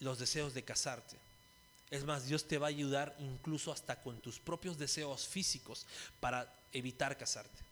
los 0.00 0.18
deseos 0.18 0.54
de 0.54 0.62
casarte. 0.62 1.18
Es 1.90 2.04
más, 2.04 2.24
Dios 2.24 2.48
te 2.48 2.56
va 2.56 2.68
a 2.68 2.70
ayudar 2.70 3.14
incluso 3.18 3.70
hasta 3.70 4.00
con 4.00 4.18
tus 4.22 4.38
propios 4.40 4.78
deseos 4.78 5.26
físicos 5.26 5.84
para 6.20 6.50
evitar 6.72 7.18
casarte. 7.18 7.65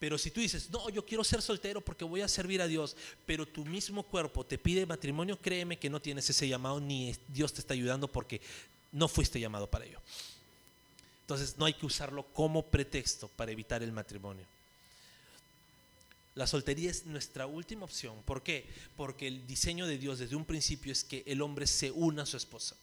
Pero 0.00 0.16
si 0.16 0.30
tú 0.30 0.40
dices, 0.40 0.70
no, 0.70 0.88
yo 0.88 1.04
quiero 1.04 1.22
ser 1.22 1.42
soltero 1.42 1.82
porque 1.82 2.06
voy 2.06 2.22
a 2.22 2.28
servir 2.28 2.62
a 2.62 2.66
Dios, 2.66 2.96
pero 3.26 3.46
tu 3.46 3.66
mismo 3.66 4.02
cuerpo 4.02 4.44
te 4.46 4.56
pide 4.56 4.86
matrimonio, 4.86 5.38
créeme 5.38 5.78
que 5.78 5.90
no 5.90 6.00
tienes 6.00 6.28
ese 6.30 6.48
llamado 6.48 6.80
ni 6.80 7.14
Dios 7.28 7.52
te 7.52 7.60
está 7.60 7.74
ayudando 7.74 8.08
porque 8.08 8.40
no 8.92 9.08
fuiste 9.08 9.38
llamado 9.38 9.68
para 9.68 9.84
ello. 9.84 10.00
Entonces 11.20 11.58
no 11.58 11.66
hay 11.66 11.74
que 11.74 11.84
usarlo 11.84 12.24
como 12.32 12.64
pretexto 12.64 13.28
para 13.28 13.52
evitar 13.52 13.82
el 13.82 13.92
matrimonio. 13.92 14.46
La 16.34 16.46
soltería 16.46 16.90
es 16.90 17.04
nuestra 17.04 17.46
última 17.46 17.84
opción. 17.84 18.22
¿Por 18.24 18.42
qué? 18.42 18.66
Porque 18.96 19.26
el 19.26 19.46
diseño 19.46 19.86
de 19.86 19.98
Dios 19.98 20.18
desde 20.18 20.34
un 20.34 20.46
principio 20.46 20.92
es 20.92 21.04
que 21.04 21.22
el 21.26 21.42
hombre 21.42 21.66
se 21.66 21.90
una 21.90 22.22
a 22.22 22.26
su 22.26 22.38
esposa. 22.38 22.74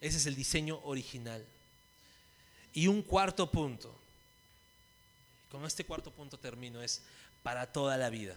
Ese 0.00 0.18
es 0.18 0.26
el 0.26 0.36
diseño 0.36 0.80
original. 0.84 1.44
Y 2.74 2.86
un 2.86 3.02
cuarto 3.02 3.50
punto 3.50 4.01
con 5.52 5.66
este 5.66 5.84
cuarto 5.84 6.10
punto 6.10 6.38
termino, 6.38 6.82
es 6.82 7.02
para 7.42 7.70
toda 7.70 7.98
la 7.98 8.08
vida. 8.08 8.34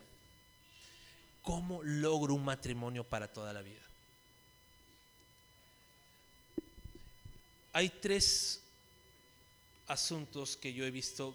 ¿Cómo 1.41 1.82
logro 1.82 2.34
un 2.34 2.43
matrimonio 2.43 3.06
para 3.06 3.30
toda 3.30 3.54
la 3.54 3.62
vida? 3.62 3.80
Hay 7.71 7.88
tres 7.88 8.62
asuntos 9.88 10.58
que 10.58 10.73
yo 10.73 10.86
he 10.86 10.91
visto 10.91 11.34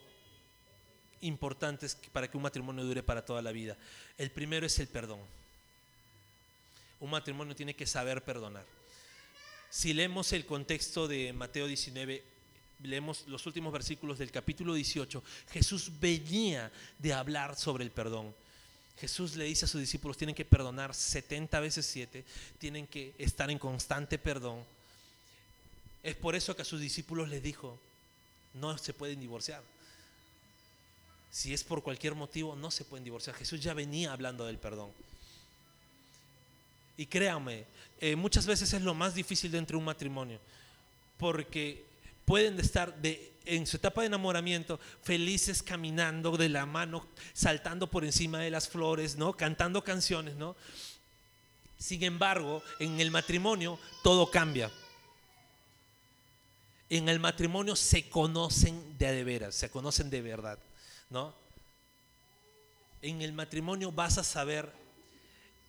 importantes 1.23 1.97
para 2.13 2.31
que 2.31 2.37
un 2.37 2.43
matrimonio 2.43 2.85
dure 2.85 3.03
para 3.03 3.25
toda 3.25 3.41
la 3.41 3.53
vida. 3.53 3.77
El 4.19 4.31
primero 4.31 4.67
es 4.67 4.79
el 4.81 4.87
perdón. 4.87 5.21
Un 6.99 7.11
matrimonio 7.11 7.57
tiene 7.57 7.75
que 7.75 7.87
saber 7.87 8.23
perdonar. 8.23 8.67
Si 9.71 9.95
leemos 9.95 10.33
el 10.35 10.45
contexto 10.45 11.09
de 11.09 11.33
Mateo 11.33 11.67
19, 11.67 12.23
leemos 12.83 13.25
los 13.27 13.47
últimos 13.47 13.73
versículos 13.73 14.19
del 14.19 14.31
capítulo 14.31 14.75
18, 14.75 15.23
Jesús 15.53 15.91
venía 16.01 16.71
de 16.99 17.13
hablar 17.13 17.57
sobre 17.57 17.85
el 17.85 17.91
perdón. 17.91 18.35
Jesús 18.99 19.37
le 19.37 19.45
dice 19.45 19.65
a 19.65 19.69
sus 19.69 19.81
discípulos, 19.81 20.17
tienen 20.17 20.35
que 20.35 20.45
perdonar 20.45 20.95
70 20.95 21.59
veces 21.61 21.87
7, 21.87 22.25
tienen 22.59 22.87
que 22.87 23.15
estar 23.19 23.51
en 23.51 23.59
constante 23.59 24.19
perdón. 24.19 24.63
Es 26.03 26.15
por 26.17 26.35
eso 26.35 26.55
que 26.55 26.63
a 26.63 26.67
sus 26.67 26.81
discípulos 26.81 27.29
les 27.29 27.43
dijo, 27.43 27.79
no 28.55 28.77
se 28.77 28.93
pueden 28.93 29.21
divorciar. 29.21 29.63
Si 31.31 31.55
es 31.55 31.63
por 31.65 31.83
cualquier 31.83 32.15
motivo, 32.15 32.57
no 32.57 32.71
se 32.71 32.85
pueden 32.85 33.05
divorciar. 33.05 33.37
Jesús 33.37 33.61
ya 33.61 33.73
venía 33.73 34.13
hablando 34.13 34.45
del 34.45 34.59
perdón. 34.59 34.91
Y 36.97 37.07
créanme, 37.07 37.65
eh, 38.01 38.17
muchas 38.17 38.47
veces 38.47 38.73
es 38.75 38.83
lo 38.83 38.93
más 38.93 39.15
difícil 39.15 39.51
dentro 39.51 39.77
de 39.77 39.79
un 39.79 39.85
matrimonio, 39.87 40.39
porque 41.17 41.85
pueden 42.25 42.59
estar 42.61 42.97
en 43.45 43.67
su 43.67 43.77
etapa 43.77 44.03
de 44.03 44.09
enamoramiento 44.09 44.79
felices 45.03 45.63
caminando 45.63 46.37
de 46.37 46.49
la 46.49 46.67
mano, 46.67 47.07
saltando 47.33 47.89
por 47.89 48.05
encima 48.05 48.39
de 48.39 48.51
las 48.51 48.69
flores, 48.69 49.17
¿no? 49.17 49.33
Cantando 49.33 49.83
canciones, 49.83 50.37
¿no? 50.37 50.57
Sin 51.79 52.03
embargo, 52.05 52.63
en 52.79 53.01
el 53.01 53.11
matrimonio 53.11 53.79
todo 54.03 54.31
cambia. 54.31 54.71
En 56.89 57.09
el 57.09 57.21
matrimonio 57.21 57.77
se 57.77 58.09
conocen 58.09 58.99
de, 58.99 59.13
de 59.13 59.25
veras, 59.25 59.55
se 59.55 59.71
conocen 59.71 60.11
de 60.11 60.21
verdad, 60.21 60.59
¿no? 61.09 61.35
En 63.03 63.23
el 63.23 63.33
matrimonio 63.33 63.93
vas 63.93 64.19
a 64.19 64.25
saber 64.25 64.71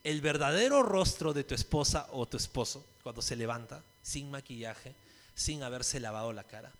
el 0.03 0.19
verdadero 0.21 0.83
rostro 0.83 1.33
de 1.33 1.43
tu 1.43 1.53
esposa 1.53 2.07
o 2.11 2.25
tu 2.25 2.37
esposo 2.37 2.85
cuando 3.03 3.21
se 3.21 3.35
levanta 3.35 3.83
sin 4.01 4.31
maquillaje, 4.31 4.93
sin 5.35 5.63
haberse 5.63 5.99
lavado 5.99 6.33
la 6.33 6.43
cara. 6.43 6.71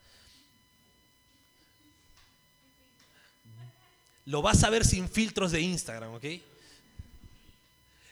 Lo 4.25 4.41
vas 4.41 4.63
a 4.63 4.69
ver 4.69 4.85
sin 4.85 5.09
filtros 5.09 5.51
de 5.51 5.61
Instagram, 5.61 6.13
¿ok? 6.13 6.25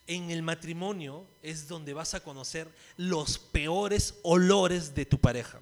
En 0.07 0.31
el 0.31 0.41
matrimonio 0.41 1.23
es 1.43 1.67
donde 1.67 1.93
vas 1.93 2.15
a 2.15 2.19
conocer 2.19 2.67
los 2.97 3.37
peores 3.37 4.15
olores 4.23 4.95
de 4.95 5.05
tu 5.05 5.19
pareja. 5.19 5.59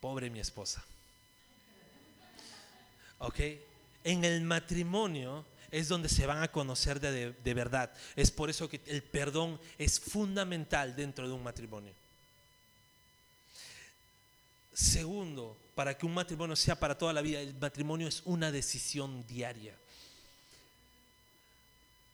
Pobre 0.00 0.30
mi 0.30 0.38
esposa. 0.38 0.84
¿Ok? 3.18 3.40
En 4.04 4.24
el 4.24 4.42
matrimonio 4.42 5.44
es 5.74 5.88
donde 5.88 6.08
se 6.08 6.24
van 6.24 6.42
a 6.42 6.52
conocer 6.52 7.00
de, 7.00 7.32
de, 7.32 7.54
verdad. 7.54 7.92
Es 8.14 8.30
por 8.30 8.48
eso 8.48 8.68
que 8.68 8.80
el 8.86 9.02
perdón 9.02 9.58
es 9.76 9.98
fundamental 9.98 10.94
dentro 10.94 11.26
de 11.26 11.34
un 11.34 11.42
matrimonio. 11.42 11.92
Segundo, 14.72 15.56
para 15.74 15.98
que 15.98 16.06
un 16.06 16.14
matrimonio 16.14 16.54
sea 16.54 16.78
para 16.78 16.96
toda 16.96 17.12
la 17.12 17.22
vida, 17.22 17.40
el 17.40 17.54
matrimonio 17.54 18.06
es 18.06 18.22
una 18.24 18.52
decisión 18.52 19.26
diaria. 19.26 19.74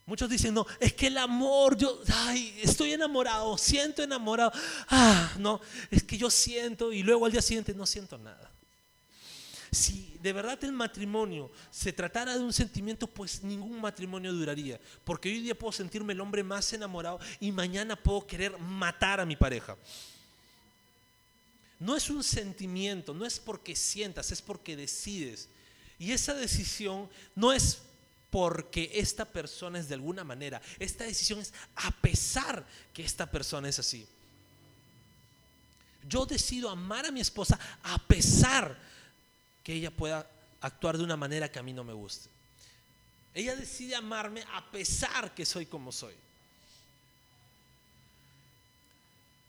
Muchos 0.06 0.30
dicen, 0.30 0.54
no, 0.54 0.66
es 0.80 0.94
que 0.94 1.08
el 1.08 1.18
amor, 1.18 1.76
yo, 1.76 2.00
ay, 2.12 2.58
estoy 2.62 2.94
enamorado, 2.94 3.58
siento 3.58 4.02
enamorado. 4.02 4.52
Ah, 4.88 5.34
no, 5.38 5.60
es 5.90 6.02
que 6.02 6.16
yo 6.16 6.30
siento 6.30 6.92
y 6.92 7.02
luego 7.02 7.26
al 7.26 7.32
día 7.32 7.42
siguiente 7.42 7.74
no 7.74 7.84
siento 7.84 8.16
nada. 8.16 8.50
Si 9.72 10.16
de 10.20 10.32
verdad 10.32 10.62
el 10.64 10.72
matrimonio 10.72 11.50
se 11.70 11.92
tratara 11.92 12.36
de 12.36 12.42
un 12.42 12.52
sentimiento, 12.52 13.06
pues 13.06 13.42
ningún 13.42 13.80
matrimonio 13.80 14.32
duraría. 14.32 14.80
Porque 15.04 15.28
hoy 15.28 15.40
día 15.40 15.58
puedo 15.58 15.72
sentirme 15.72 16.12
el 16.12 16.20
hombre 16.20 16.42
más 16.42 16.72
enamorado 16.72 17.20
y 17.38 17.52
mañana 17.52 17.94
puedo 17.96 18.26
querer 18.26 18.58
matar 18.58 19.20
a 19.20 19.26
mi 19.26 19.36
pareja. 19.36 19.76
No 21.78 21.96
es 21.96 22.10
un 22.10 22.22
sentimiento, 22.22 23.14
no 23.14 23.24
es 23.24 23.38
porque 23.38 23.76
sientas, 23.76 24.32
es 24.32 24.42
porque 24.42 24.76
decides. 24.76 25.48
Y 25.98 26.12
esa 26.12 26.34
decisión 26.34 27.08
no 27.34 27.52
es 27.52 27.78
porque 28.30 28.90
esta 28.94 29.24
persona 29.24 29.78
es 29.78 29.88
de 29.88 29.94
alguna 29.94 30.24
manera. 30.24 30.60
Esta 30.78 31.04
decisión 31.04 31.38
es 31.38 31.52
a 31.76 31.90
pesar 31.90 32.66
que 32.92 33.04
esta 33.04 33.30
persona 33.30 33.68
es 33.68 33.78
así. 33.78 34.06
Yo 36.08 36.26
decido 36.26 36.70
amar 36.70 37.06
a 37.06 37.12
mi 37.12 37.20
esposa 37.20 37.58
a 37.82 37.98
pesar 37.98 38.76
que 39.62 39.74
ella 39.74 39.90
pueda 39.90 40.26
actuar 40.60 40.98
de 40.98 41.04
una 41.04 41.16
manera 41.16 41.50
que 41.50 41.58
a 41.58 41.62
mí 41.62 41.72
no 41.72 41.84
me 41.84 41.92
guste. 41.92 42.28
Ella 43.34 43.54
decide 43.54 43.94
amarme 43.94 44.44
a 44.54 44.70
pesar 44.70 45.34
que 45.34 45.44
soy 45.44 45.66
como 45.66 45.92
soy. 45.92 46.14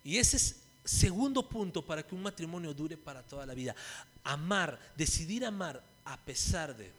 Y 0.04 0.18
ese 0.18 0.38
es 0.38 0.56
segundo 0.84 1.48
punto 1.48 1.84
para 1.86 2.04
que 2.04 2.16
un 2.16 2.24
matrimonio 2.24 2.74
dure 2.74 2.98
para 2.98 3.24
toda 3.24 3.46
la 3.46 3.54
vida. 3.54 3.76
Amar, 4.24 4.80
decidir 4.96 5.46
amar 5.46 5.84
a 6.06 6.18
pesar 6.18 6.76
de. 6.76 6.92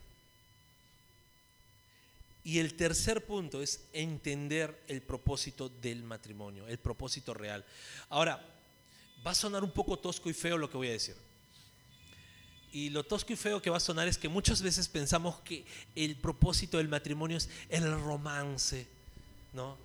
Y 2.44 2.59
el 2.59 2.75
tercer 2.75 3.25
punto 3.25 3.62
es 3.62 3.81
entender 3.92 4.83
el 4.88 5.01
propósito 5.03 5.68
del 5.68 6.03
matrimonio, 6.03 6.66
el 6.66 6.79
propósito 6.79 7.35
real. 7.35 7.64
Ahora, 8.09 8.44
va 9.25 9.31
a 9.31 9.35
sonar 9.35 9.62
un 9.62 9.70
poco 9.70 9.96
tosco 9.98 10.29
y 10.29 10.33
feo 10.33 10.59
lo 10.59 10.68
que 10.68 10.77
voy 10.77 10.88
a 10.88 10.92
decir. 10.92 11.14
Y 12.72 12.88
lo 12.88 13.04
tosco 13.04 13.35
y 13.35 13.37
feo 13.37 13.61
que 13.61 13.68
va 13.68 13.76
a 13.76 13.80
sonar 13.80 14.08
es 14.08 14.16
que 14.16 14.30
muchas 14.30 14.62
veces 14.62 14.88
pensamos 14.88 15.40
que 15.40 15.64
el 15.94 16.16
propósito 16.16 16.78
del 16.78 16.88
matrimonio 16.88 17.37
es 17.37 17.50
el 17.68 18.00
romance, 18.00 18.87
¿no? 19.52 19.76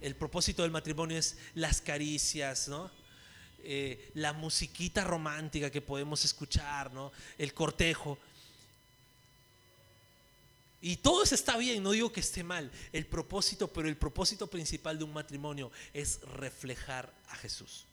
El 0.00 0.14
propósito 0.14 0.62
del 0.62 0.70
matrimonio 0.70 1.18
es 1.18 1.36
las 1.54 1.82
caricias, 1.82 2.68
¿no? 2.68 2.90
Eh, 3.62 4.10
la 4.14 4.32
musiquita 4.32 5.04
romántica 5.04 5.70
que 5.70 5.82
podemos 5.82 6.24
escuchar, 6.24 6.92
¿no? 6.94 7.12
El 7.36 7.52
cortejo. 7.52 8.18
Y 10.80 10.96
todo 10.96 11.24
eso 11.24 11.34
está 11.34 11.58
bien, 11.58 11.82
no 11.82 11.90
digo 11.90 12.10
que 12.10 12.20
esté 12.20 12.42
mal. 12.42 12.70
El 12.92 13.04
propósito, 13.04 13.68
pero 13.68 13.88
el 13.88 13.96
propósito 13.98 14.46
principal 14.46 14.96
de 14.96 15.04
un 15.04 15.12
matrimonio 15.12 15.70
es 15.92 16.20
reflejar 16.22 17.12
a 17.28 17.36
Jesús. 17.36 17.87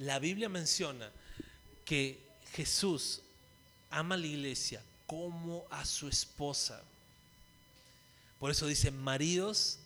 La 0.00 0.18
Biblia 0.18 0.48
menciona 0.48 1.10
que 1.84 2.18
Jesús 2.54 3.20
ama 3.90 4.14
a 4.14 4.18
la 4.18 4.26
iglesia 4.26 4.82
como 5.06 5.66
a 5.70 5.84
su 5.84 6.08
esposa. 6.08 6.82
Por 8.38 8.50
eso 8.50 8.66
dice, 8.66 8.90
maridos, 8.90 9.78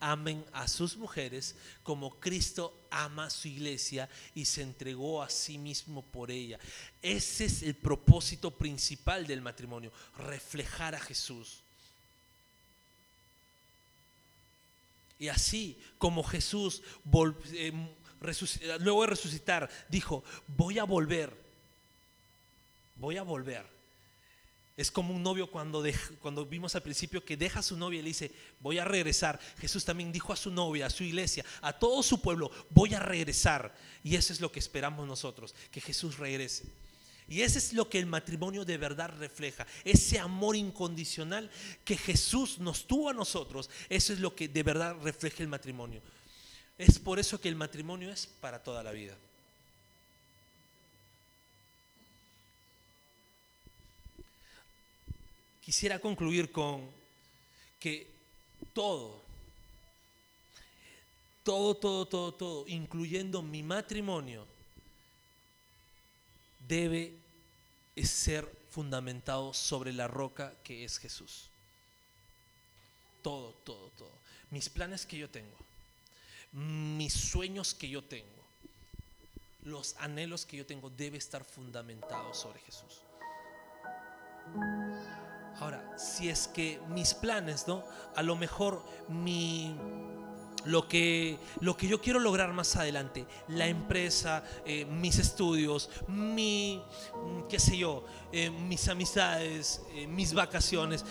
amen 0.00 0.44
a 0.52 0.68
sus 0.68 0.98
mujeres 0.98 1.54
como 1.82 2.10
Cristo 2.20 2.76
ama 2.90 3.26
a 3.26 3.30
su 3.30 3.48
iglesia 3.48 4.06
y 4.34 4.44
se 4.44 4.60
entregó 4.60 5.22
a 5.22 5.30
sí 5.30 5.56
mismo 5.56 6.02
por 6.02 6.30
ella. 6.30 6.58
Ese 7.00 7.46
es 7.46 7.62
el 7.62 7.74
propósito 7.74 8.50
principal 8.50 9.26
del 9.26 9.40
matrimonio, 9.40 9.92
reflejar 10.18 10.94
a 10.94 11.00
Jesús. 11.00 11.60
Y 15.18 15.28
así 15.28 15.78
como 15.96 16.22
Jesús 16.22 16.82
eh, 17.52 17.72
luego 18.80 19.02
de 19.02 19.08
resucitar 19.08 19.68
dijo, 19.88 20.24
voy 20.46 20.78
a 20.78 20.84
volver, 20.84 21.32
voy 22.96 23.16
a 23.16 23.22
volver 23.22 23.72
es 24.76 24.90
como 24.90 25.14
un 25.14 25.22
novio 25.22 25.50
cuando, 25.50 25.84
cuando 26.20 26.46
vimos 26.46 26.74
al 26.74 26.82
principio 26.82 27.24
que 27.24 27.36
deja 27.36 27.60
a 27.60 27.62
su 27.62 27.76
novia 27.76 27.98
y 27.98 28.02
le 28.02 28.08
dice, 28.08 28.30
voy 28.60 28.78
a 28.78 28.84
regresar. 28.84 29.38
Jesús 29.58 29.84
también 29.84 30.10
dijo 30.10 30.32
a 30.32 30.36
su 30.36 30.50
novia, 30.50 30.86
a 30.86 30.90
su 30.90 31.04
iglesia, 31.04 31.44
a 31.60 31.78
todo 31.78 32.02
su 32.02 32.22
pueblo, 32.22 32.50
voy 32.70 32.94
a 32.94 33.00
regresar. 33.00 33.74
Y 34.02 34.16
eso 34.16 34.32
es 34.32 34.40
lo 34.40 34.50
que 34.50 34.60
esperamos 34.60 35.06
nosotros, 35.06 35.54
que 35.70 35.80
Jesús 35.80 36.18
regrese. 36.18 36.64
Y 37.28 37.42
ese 37.42 37.58
es 37.58 37.72
lo 37.74 37.88
que 37.88 37.98
el 37.98 38.06
matrimonio 38.06 38.64
de 38.64 38.78
verdad 38.78 39.10
refleja, 39.18 39.66
ese 39.84 40.18
amor 40.18 40.56
incondicional 40.56 41.50
que 41.84 41.96
Jesús 41.96 42.58
nos 42.58 42.86
tuvo 42.86 43.10
a 43.10 43.14
nosotros, 43.14 43.70
eso 43.88 44.12
es 44.12 44.20
lo 44.20 44.34
que 44.34 44.48
de 44.48 44.62
verdad 44.62 44.96
refleja 45.02 45.42
el 45.42 45.48
matrimonio. 45.48 46.02
Es 46.82 46.98
por 46.98 47.18
eso 47.18 47.40
que 47.40 47.48
el 47.48 47.54
matrimonio 47.54 48.10
es 48.10 48.26
para 48.26 48.62
toda 48.62 48.82
la 48.82 48.90
vida. 48.90 49.16
quisiera 55.64 56.00
concluir 56.00 56.50
con 56.50 56.90
que 57.78 58.06
todo, 58.74 59.22
todo, 61.44 61.74
todo, 61.76 62.06
todo, 62.06 62.34
todo, 62.34 62.68
incluyendo 62.68 63.42
mi 63.42 63.62
matrimonio, 63.62 64.44
debe 66.68 67.14
ser 68.02 68.44
fundamentado 68.70 69.54
sobre 69.54 69.92
la 69.92 70.08
roca 70.08 70.52
que 70.64 70.84
es 70.84 70.98
Jesús. 70.98 71.48
Todo, 73.22 73.52
todo, 73.64 73.88
todo. 73.96 74.12
Mis 74.50 74.68
planes 74.68 75.06
que 75.06 75.16
yo 75.16 75.30
tengo, 75.30 75.56
mis 76.52 77.12
sueños 77.12 77.74
que 77.74 77.88
yo 77.88 78.02
tengo, 78.02 78.26
los 79.64 79.96
anhelos 79.98 80.44
que 80.44 80.56
yo 80.56 80.66
tengo, 80.66 80.90
debe 80.90 81.18
estar 81.18 81.44
fundamentado 81.44 82.34
sobre 82.34 82.60
Jesús. 82.60 83.02
Ahora, 85.60 85.96
si 85.96 86.28
es 86.28 86.48
que 86.48 86.80
mis 86.88 87.14
planes, 87.14 87.68
¿no? 87.68 87.84
A 88.16 88.22
lo 88.22 88.36
mejor 88.36 88.84
mi 89.08 89.76
lo 90.64 90.88
que, 90.88 91.38
lo 91.60 91.76
que 91.76 91.88
yo 91.88 92.00
quiero 92.00 92.20
lograr 92.20 92.52
más 92.52 92.76
adelante, 92.76 93.26
la 93.48 93.66
empresa, 93.66 94.44
eh, 94.64 94.84
mis 94.84 95.18
estudios, 95.18 95.90
mi, 96.08 96.82
mm, 97.14 97.48
qué 97.48 97.58
sé 97.58 97.76
yo, 97.76 98.04
eh, 98.32 98.50
mis 98.50 98.88
amistades, 98.88 99.82
eh, 99.94 100.06
mis 100.06 100.34
vacaciones, 100.34 101.04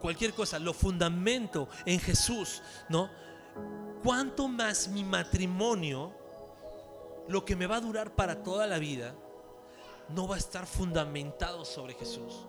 cualquier 0.00 0.34
cosa, 0.34 0.58
lo 0.58 0.72
fundamento 0.72 1.68
en 1.84 1.98
Jesús, 1.98 2.62
¿no? 2.88 3.10
¿Cuánto 4.06 4.46
más 4.46 4.86
mi 4.86 5.02
matrimonio, 5.02 6.12
lo 7.26 7.44
que 7.44 7.56
me 7.56 7.66
va 7.66 7.78
a 7.78 7.80
durar 7.80 8.14
para 8.14 8.40
toda 8.40 8.64
la 8.68 8.78
vida, 8.78 9.16
no 10.10 10.28
va 10.28 10.36
a 10.36 10.38
estar 10.38 10.64
fundamentado 10.64 11.64
sobre 11.64 11.94
Jesús? 11.94 12.46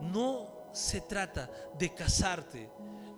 No 0.00 0.48
se 0.72 1.02
trata 1.02 1.50
de 1.78 1.92
casarte, 1.92 2.70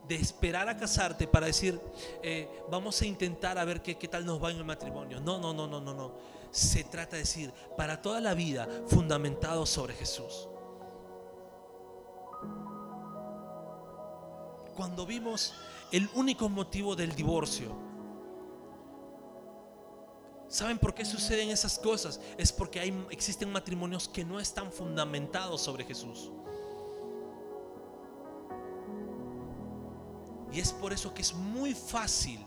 de 0.08 0.16
esperar 0.16 0.68
a 0.68 0.76
casarte 0.76 1.28
para 1.28 1.46
decir, 1.46 1.80
eh, 2.20 2.64
vamos 2.68 3.00
a 3.02 3.06
intentar 3.06 3.56
a 3.56 3.64
ver 3.64 3.82
qué, 3.82 3.96
qué 3.96 4.08
tal 4.08 4.26
nos 4.26 4.42
va 4.42 4.50
en 4.50 4.56
el 4.56 4.64
matrimonio. 4.64 5.20
No, 5.20 5.38
no, 5.38 5.54
no, 5.54 5.68
no, 5.68 5.80
no, 5.80 5.94
no. 5.94 6.12
Se 6.50 6.82
trata 6.82 7.14
de 7.14 7.22
decir, 7.22 7.52
para 7.76 8.02
toda 8.02 8.20
la 8.20 8.34
vida, 8.34 8.66
fundamentado 8.88 9.64
sobre 9.64 9.94
Jesús. 9.94 10.48
Cuando 14.74 15.06
vimos 15.06 15.54
el 15.92 16.08
único 16.14 16.48
motivo 16.48 16.96
del 16.96 17.14
divorcio, 17.14 17.84
¿Saben 20.54 20.78
por 20.78 20.94
qué 20.94 21.04
suceden 21.04 21.50
esas 21.50 21.80
cosas? 21.80 22.20
Es 22.38 22.52
porque 22.52 22.78
hay, 22.78 23.06
existen 23.10 23.50
matrimonios 23.50 24.08
que 24.08 24.24
no 24.24 24.38
están 24.38 24.70
fundamentados 24.70 25.60
sobre 25.60 25.84
Jesús. 25.84 26.30
Y 30.52 30.60
es 30.60 30.72
por 30.72 30.92
eso 30.92 31.12
que 31.12 31.22
es 31.22 31.34
muy 31.34 31.74
fácil 31.74 32.38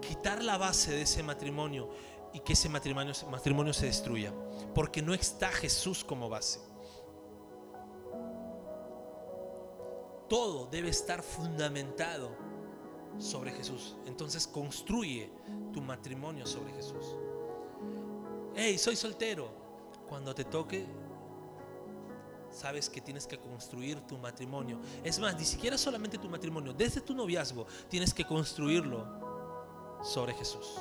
quitar 0.00 0.42
la 0.42 0.56
base 0.56 0.92
de 0.92 1.02
ese 1.02 1.22
matrimonio 1.22 1.90
y 2.32 2.40
que 2.40 2.54
ese 2.54 2.70
matrimonio, 2.70 3.12
matrimonio 3.30 3.74
se 3.74 3.84
destruya. 3.84 4.32
Porque 4.74 5.02
no 5.02 5.12
está 5.12 5.48
Jesús 5.48 6.02
como 6.04 6.30
base. 6.30 6.60
Todo 10.32 10.64
debe 10.64 10.88
estar 10.88 11.22
fundamentado 11.22 12.30
sobre 13.18 13.52
Jesús. 13.52 13.96
Entonces 14.06 14.46
construye 14.46 15.30
tu 15.74 15.82
matrimonio 15.82 16.46
sobre 16.46 16.72
Jesús. 16.72 17.04
Hey, 18.54 18.78
soy 18.78 18.96
soltero. 18.96 19.50
Cuando 20.08 20.34
te 20.34 20.46
toque 20.46 20.86
sabes 22.50 22.88
que 22.88 23.02
tienes 23.02 23.26
que 23.26 23.36
construir 23.36 24.00
tu 24.06 24.16
matrimonio. 24.16 24.80
Es 25.04 25.18
más, 25.18 25.36
ni 25.36 25.44
siquiera 25.44 25.76
solamente 25.76 26.16
tu 26.16 26.30
matrimonio, 26.30 26.72
desde 26.72 27.02
tu 27.02 27.12
noviazgo 27.12 27.66
tienes 27.90 28.14
que 28.14 28.24
construirlo 28.24 29.04
sobre 30.02 30.32
Jesús. 30.32 30.78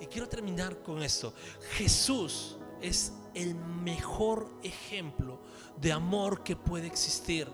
Y 0.00 0.06
quiero 0.06 0.28
terminar 0.28 0.82
con 0.82 1.00
esto. 1.04 1.32
Jesús 1.76 2.58
es 2.80 3.12
el 3.34 3.54
mejor 3.54 4.50
ejemplo 4.62 5.38
de 5.80 5.92
amor 5.92 6.42
que 6.42 6.56
puede 6.56 6.86
existir, 6.86 7.48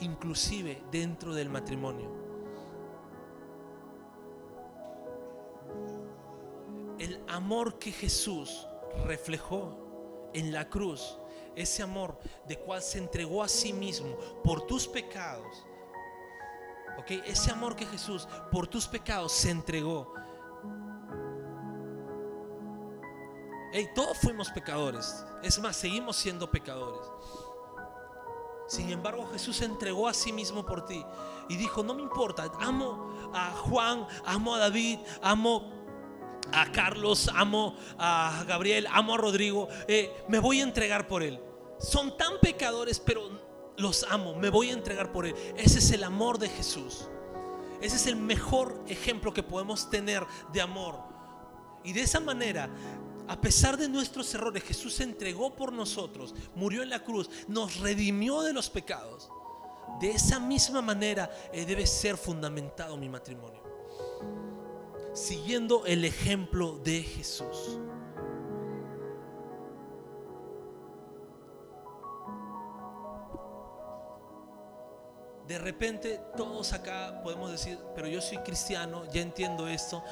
inclusive 0.00 0.82
dentro 0.90 1.34
del 1.34 1.48
matrimonio. 1.48 2.10
El 6.98 7.22
amor 7.28 7.78
que 7.78 7.92
Jesús 7.92 8.66
reflejó 9.06 10.30
en 10.34 10.52
la 10.52 10.68
cruz 10.68 11.16
ese 11.56 11.82
amor 11.82 12.18
de 12.46 12.58
cual 12.58 12.82
se 12.82 12.98
entregó 12.98 13.42
a 13.42 13.48
sí 13.48 13.72
mismo 13.72 14.16
por 14.44 14.66
tus 14.66 14.86
pecados. 14.86 15.64
¿Ok? 16.98 17.10
Ese 17.26 17.50
amor 17.50 17.76
que 17.76 17.86
Jesús 17.86 18.28
por 18.50 18.66
tus 18.66 18.86
pecados 18.86 19.32
se 19.32 19.50
entregó. 19.50 20.12
Hey, 23.72 23.88
todos 23.94 24.18
fuimos 24.18 24.50
pecadores. 24.50 25.24
Es 25.42 25.58
más, 25.60 25.76
seguimos 25.76 26.16
siendo 26.16 26.50
pecadores. 26.50 27.00
Sin 28.66 28.90
embargo, 28.90 29.28
Jesús 29.32 29.56
se 29.56 29.64
entregó 29.64 30.08
a 30.08 30.14
sí 30.14 30.32
mismo 30.32 30.64
por 30.64 30.86
ti 30.86 31.04
y 31.48 31.56
dijo, 31.56 31.82
no 31.82 31.94
me 31.94 32.02
importa, 32.02 32.50
amo 32.60 33.30
a 33.34 33.50
Juan, 33.50 34.06
amo 34.24 34.54
a 34.54 34.58
David, 34.58 34.98
amo 35.22 35.72
a 36.52 36.70
Carlos, 36.70 37.28
amo 37.34 37.76
a 37.98 38.44
Gabriel, 38.46 38.86
amo 38.90 39.14
a 39.14 39.18
Rodrigo, 39.18 39.68
eh, 39.88 40.24
me 40.28 40.38
voy 40.38 40.60
a 40.60 40.64
entregar 40.64 41.08
por 41.08 41.22
él. 41.22 41.40
Son 41.78 42.16
tan 42.16 42.38
pecadores, 42.40 43.00
pero 43.00 43.22
los 43.76 44.04
amo, 44.04 44.34
me 44.34 44.50
voy 44.50 44.70
a 44.70 44.74
entregar 44.74 45.10
por 45.12 45.26
él. 45.26 45.34
Ese 45.56 45.78
es 45.78 45.90
el 45.90 46.04
amor 46.04 46.38
de 46.38 46.48
Jesús. 46.48 47.08
Ese 47.80 47.96
es 47.96 48.06
el 48.06 48.16
mejor 48.16 48.84
ejemplo 48.86 49.32
que 49.32 49.42
podemos 49.42 49.90
tener 49.90 50.24
de 50.52 50.60
amor. 50.60 50.96
Y 51.82 51.92
de 51.92 52.02
esa 52.02 52.20
manera, 52.20 52.68
a 53.30 53.40
pesar 53.40 53.76
de 53.76 53.88
nuestros 53.88 54.34
errores, 54.34 54.64
Jesús 54.64 54.94
se 54.94 55.04
entregó 55.04 55.54
por 55.54 55.72
nosotros, 55.72 56.34
murió 56.56 56.82
en 56.82 56.90
la 56.90 57.04
cruz, 57.04 57.30
nos 57.46 57.78
redimió 57.78 58.42
de 58.42 58.52
los 58.52 58.68
pecados. 58.68 59.30
De 60.00 60.10
esa 60.10 60.40
misma 60.40 60.82
manera 60.82 61.30
eh, 61.52 61.64
debe 61.64 61.86
ser 61.86 62.16
fundamentado 62.16 62.96
mi 62.96 63.08
matrimonio 63.08 63.60
siguiendo 65.12 65.86
el 65.86 66.04
ejemplo 66.04 66.78
de 66.78 67.02
Jesús. 67.02 67.78
De 75.46 75.58
repente 75.58 76.20
todos 76.36 76.72
acá 76.72 77.20
podemos 77.24 77.50
decir, 77.50 77.76
pero 77.94 78.06
yo 78.06 78.20
soy 78.20 78.38
cristiano, 78.38 79.02
ya 79.12 79.20
entiendo 79.20 79.66
esto. 79.66 80.02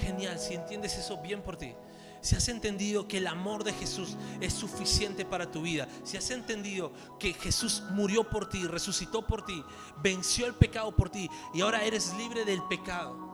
Genial, 0.00 0.38
si 0.40 0.54
entiendes 0.54 0.98
eso, 0.98 1.18
bien 1.18 1.40
por 1.40 1.56
ti. 1.56 1.74
Si 2.22 2.34
has 2.36 2.48
entendido 2.48 3.06
que 3.06 3.18
el 3.18 3.26
amor 3.26 3.64
de 3.64 3.72
Jesús 3.74 4.16
es 4.40 4.54
suficiente 4.54 5.24
para 5.24 5.50
tu 5.50 5.62
vida, 5.62 5.86
si 6.04 6.16
has 6.16 6.30
entendido 6.30 6.92
que 7.18 7.34
Jesús 7.34 7.82
murió 7.90 8.24
por 8.24 8.48
ti, 8.48 8.64
resucitó 8.64 9.26
por 9.26 9.44
ti, 9.44 9.62
venció 10.02 10.46
el 10.46 10.54
pecado 10.54 10.96
por 10.96 11.10
ti 11.10 11.28
y 11.52 11.60
ahora 11.60 11.84
eres 11.84 12.14
libre 12.14 12.44
del 12.44 12.62
pecado 12.64 13.32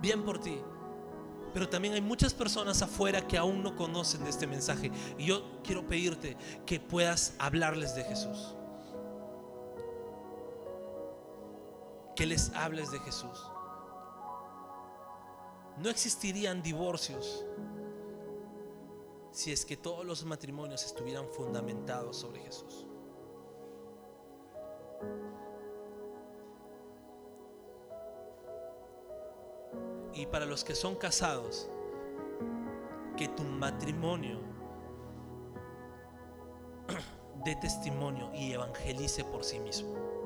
bien 0.00 0.22
por 0.24 0.38
ti. 0.38 0.60
Pero 1.52 1.68
también 1.68 1.94
hay 1.94 2.00
muchas 2.00 2.32
personas 2.32 2.80
afuera 2.80 3.26
que 3.26 3.36
aún 3.36 3.62
no 3.62 3.74
conocen 3.74 4.22
de 4.24 4.30
este 4.30 4.46
mensaje. 4.46 4.90
Y 5.18 5.26
yo 5.26 5.60
quiero 5.64 5.86
pedirte 5.86 6.36
que 6.64 6.78
puedas 6.78 7.34
hablarles 7.38 7.94
de 7.94 8.04
Jesús. 8.04 8.54
Que 12.14 12.26
les 12.26 12.50
hables 12.54 12.90
de 12.92 13.00
Jesús. 13.00 13.50
No 15.80 15.88
existirían 15.88 16.62
divorcios 16.62 17.46
si 19.30 19.50
es 19.50 19.64
que 19.64 19.78
todos 19.78 20.04
los 20.04 20.26
matrimonios 20.26 20.84
estuvieran 20.84 21.26
fundamentados 21.28 22.18
sobre 22.18 22.40
Jesús. 22.40 22.86
Y 30.12 30.26
para 30.26 30.44
los 30.44 30.64
que 30.64 30.74
son 30.74 30.96
casados, 30.96 31.70
que 33.16 33.28
tu 33.28 33.42
matrimonio 33.42 34.38
dé 37.44 37.56
testimonio 37.56 38.30
y 38.34 38.52
evangelice 38.52 39.24
por 39.24 39.44
sí 39.44 39.58
mismo. 39.58 40.19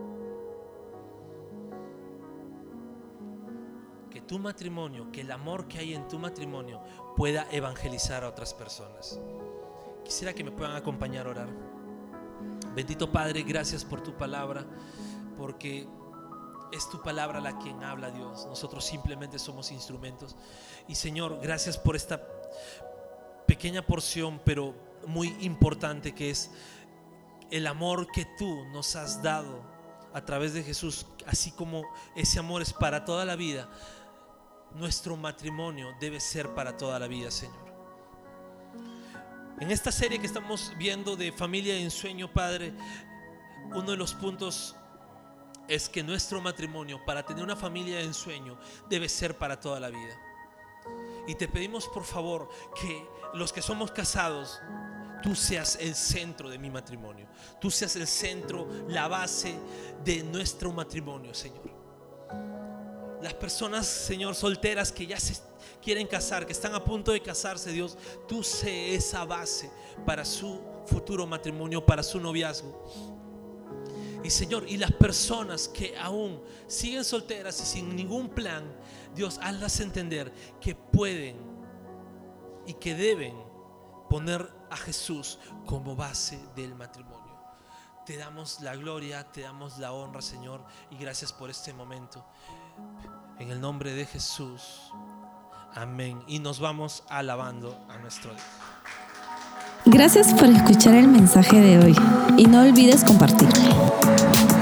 Tu 4.27 4.39
matrimonio, 4.39 5.11
que 5.13 5.23
el 5.23 5.31
amor 5.31 5.69
que 5.69 5.79
hay 5.79 5.95
en 5.95 6.09
tu 6.09 6.19
matrimonio 6.19 6.81
pueda 7.17 7.47
evangelizar 7.51 8.25
a 8.25 8.29
otras 8.29 8.55
personas. 8.55 9.19
Quisiera 10.05 10.35
que 10.35 10.45
me 10.45 10.51
puedan 10.51 10.77
acompañar 10.77 11.27
a 11.27 11.31
orar. 11.31 11.49
Bendito 12.75 13.11
Padre, 13.11 13.43
gracias 13.43 13.85
por 13.85 14.03
tu 14.03 14.17
palabra, 14.17 14.65
porque 15.37 15.87
es 16.73 16.89
tu 16.91 17.01
palabra 17.01 17.41
la 17.41 17.57
quien 17.59 17.83
habla, 17.85 18.11
Dios. 18.11 18.47
Nosotros 18.47 18.85
simplemente 18.85 19.39
somos 19.39 19.71
instrumentos. 19.71 20.37
Y 20.89 20.95
Señor, 20.97 21.39
gracias 21.41 21.79
por 21.79 21.95
esta 21.95 22.21
pequeña 23.47 23.87
porción, 23.87 24.41
pero 24.45 24.75
muy 25.07 25.37
importante 25.41 26.15
que 26.15 26.31
es 26.31 26.51
el 27.51 27.67
amor 27.67 28.09
que 28.11 28.27
tú 28.39 28.65
nos 28.73 28.97
has 28.97 29.23
dado 29.23 29.63
a 30.13 30.25
través 30.25 30.55
de 30.55 30.63
Jesús, 30.63 31.07
así 31.27 31.51
como 31.51 31.83
ese 32.15 32.39
amor 32.39 32.63
es 32.63 32.73
para 32.73 33.05
toda 33.05 33.25
la 33.25 33.37
vida, 33.37 33.69
nuestro 34.75 35.17
matrimonio 35.17 35.95
debe 36.01 36.21
ser 36.21 36.55
para 36.55 36.77
toda 36.77 36.99
la 36.99 37.07
vida, 37.07 37.31
Señor. 37.31 37.65
En 39.61 39.71
esta 39.71 39.93
serie 39.93 40.19
que 40.19 40.27
estamos 40.27 40.73
viendo 40.77 41.17
de 41.17 41.31
familia 41.31 41.79
en 41.79 41.91
sueño, 41.91 42.33
Padre, 42.33 42.75
uno 43.67 43.93
de 43.93 43.97
los 43.97 44.13
puntos 44.15 44.75
es 45.69 45.89
que 45.89 46.03
nuestro 46.03 46.41
matrimonio, 46.41 47.05
para 47.05 47.25
tener 47.25 47.43
una 47.43 47.57
familia 47.57 48.01
en 48.01 48.13
sueño, 48.13 48.59
debe 48.89 49.09
ser 49.09 49.39
para 49.39 49.59
toda 49.59 49.79
la 49.81 49.91
vida. 49.91 50.19
Y 51.27 51.37
te 51.37 51.49
pedimos 51.49 51.87
por 51.89 52.05
favor 52.05 52.49
que 52.79 53.07
los 53.33 53.53
que 53.53 53.63
somos 53.63 53.91
casados, 53.93 54.61
tú 55.23 55.35
seas 55.35 55.79
el 55.81 55.95
centro 55.95 56.51
de 56.51 56.59
mi 56.59 56.69
matrimonio. 56.69 57.27
Tú 57.61 57.71
seas 57.71 57.97
el 57.97 58.07
centro, 58.07 58.69
la 58.89 59.09
base 59.09 59.59
de 60.05 60.23
nuestro 60.23 60.73
matrimonio, 60.73 61.33
Señor. 61.33 61.71
Las 63.25 63.33
personas, 63.33 63.87
Señor, 63.87 64.35
solteras 64.35 64.93
que 64.93 65.07
ya 65.07 65.19
se 65.19 65.35
quieren 65.83 66.07
casar, 66.07 66.45
que 66.45 66.53
están 66.53 66.75
a 66.75 66.85
punto 66.85 67.11
de 67.11 67.23
casarse, 67.23 67.73
Dios, 67.73 67.97
tú 68.29 68.43
sé 68.43 68.95
esa 68.95 69.25
base 69.25 69.71
para 70.05 70.27
su 70.27 70.61
futuro 70.85 71.27
matrimonio, 71.27 71.87
para 71.87 72.03
su 72.03 72.21
noviazgo. 72.21 72.85
Y 74.23 74.29
Señor, 74.29 74.69
y 74.69 74.77
las 74.77 74.93
personas 74.93 75.69
que 75.69 75.97
aún 75.97 76.39
siguen 76.67 77.03
solteras 77.03 77.59
y 77.63 77.65
sin 77.65 77.97
ningún 77.97 78.29
plan, 78.29 78.63
Dios, 79.15 79.39
hazlas 79.41 79.81
entender 79.81 80.31
que 80.61 80.75
pueden 80.75 81.39
y 82.67 82.75
que 82.75 82.95
deben 82.95 83.35
poner 84.11 84.47
a 84.69 84.77
Jesús 84.77 85.39
como 85.65 85.97
base 85.97 86.39
del 86.55 86.75
matrimonio. 86.75 87.25
Te 88.05 88.19
damos 88.19 88.61
la 88.61 88.77
gloria, 88.77 89.33
te 89.33 89.41
damos 89.41 89.79
la 89.79 89.95
honra, 89.95 90.21
Señor, 90.21 90.63
y 90.91 90.99
gracias 90.99 91.33
por 91.33 91.49
este 91.49 91.73
momento. 91.73 92.23
En 93.39 93.51
el 93.51 93.61
nombre 93.61 93.93
de 93.93 94.07
Jesús. 94.07 94.93
Amén. 95.75 96.23
Y 96.27 96.39
nos 96.39 96.61
vamos 96.61 97.03
alabando 97.09 97.77
a 97.89 97.99
nuestro 97.99 98.31
Dios. 98.31 98.45
Gracias 99.87 100.33
por 100.33 100.49
escuchar 100.49 100.95
el 100.95 101.09
mensaje 101.09 101.61
de 101.61 101.79
hoy 101.79 101.97
y 102.39 102.47
no 102.47 102.63
olvides 102.63 103.05
compartirlo. 103.05 103.93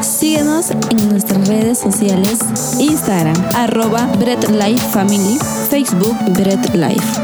Síguenos 0.00 0.72
en 0.72 1.08
nuestras 1.10 1.46
redes 1.46 1.78
sociales, 1.78 2.40
Instagram, 2.80 3.36
arroba 3.54 4.06
Bread 4.18 4.48
Life 4.48 4.88
Family, 4.88 5.38
Facebook 5.70 6.16
Bread 6.32 6.74
Life. 6.74 7.21